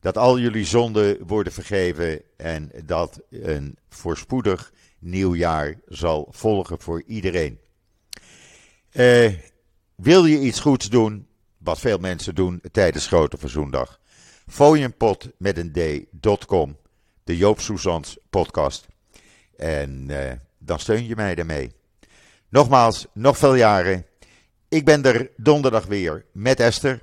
Dat 0.00 0.16
al 0.16 0.38
jullie 0.38 0.64
zonden 0.64 1.26
worden 1.26 1.52
vergeven 1.52 2.22
en 2.36 2.70
dat 2.84 3.20
een 3.30 3.78
voorspoedig 3.88 4.72
nieuw 4.98 5.34
jaar 5.34 5.74
zal 5.86 6.28
volgen 6.30 6.80
voor 6.80 7.02
iedereen. 7.06 7.58
Uh, 8.92 9.32
wil 9.94 10.24
je 10.24 10.40
iets 10.40 10.60
goeds 10.60 10.88
doen, 10.88 11.26
wat 11.58 11.78
veel 11.78 11.98
mensen 11.98 12.34
doen 12.34 12.60
tijdens 12.72 13.06
Grote 13.06 13.38
Verzoendag? 13.38 14.00
Fooienpot 14.46 15.30
met 15.38 15.56
een 15.56 15.72
d.com, 16.20 16.76
de 17.24 17.36
Joop 17.36 17.60
Soezans 17.60 18.18
podcast. 18.30 18.86
En 19.56 20.08
uh, 20.10 20.32
dan 20.58 20.78
steun 20.78 21.06
je 21.06 21.16
mij 21.16 21.34
daarmee. 21.34 21.72
Nogmaals, 22.48 23.06
nog 23.12 23.38
veel 23.38 23.54
jaren. 23.54 24.06
Ik 24.68 24.84
ben 24.84 25.02
er 25.02 25.30
donderdag 25.36 25.86
weer 25.86 26.24
met 26.32 26.60
Esther, 26.60 27.00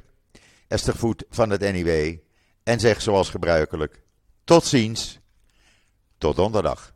Esther 0.68 0.96
Voet 0.96 1.24
van 1.30 1.50
het 1.50 1.62
NIW. 1.62 2.18
En 2.64 2.80
zeg 2.80 3.02
zoals 3.02 3.30
gebruikelijk, 3.30 4.02
tot 4.44 4.66
ziens, 4.66 5.20
tot 6.18 6.36
donderdag. 6.36 6.95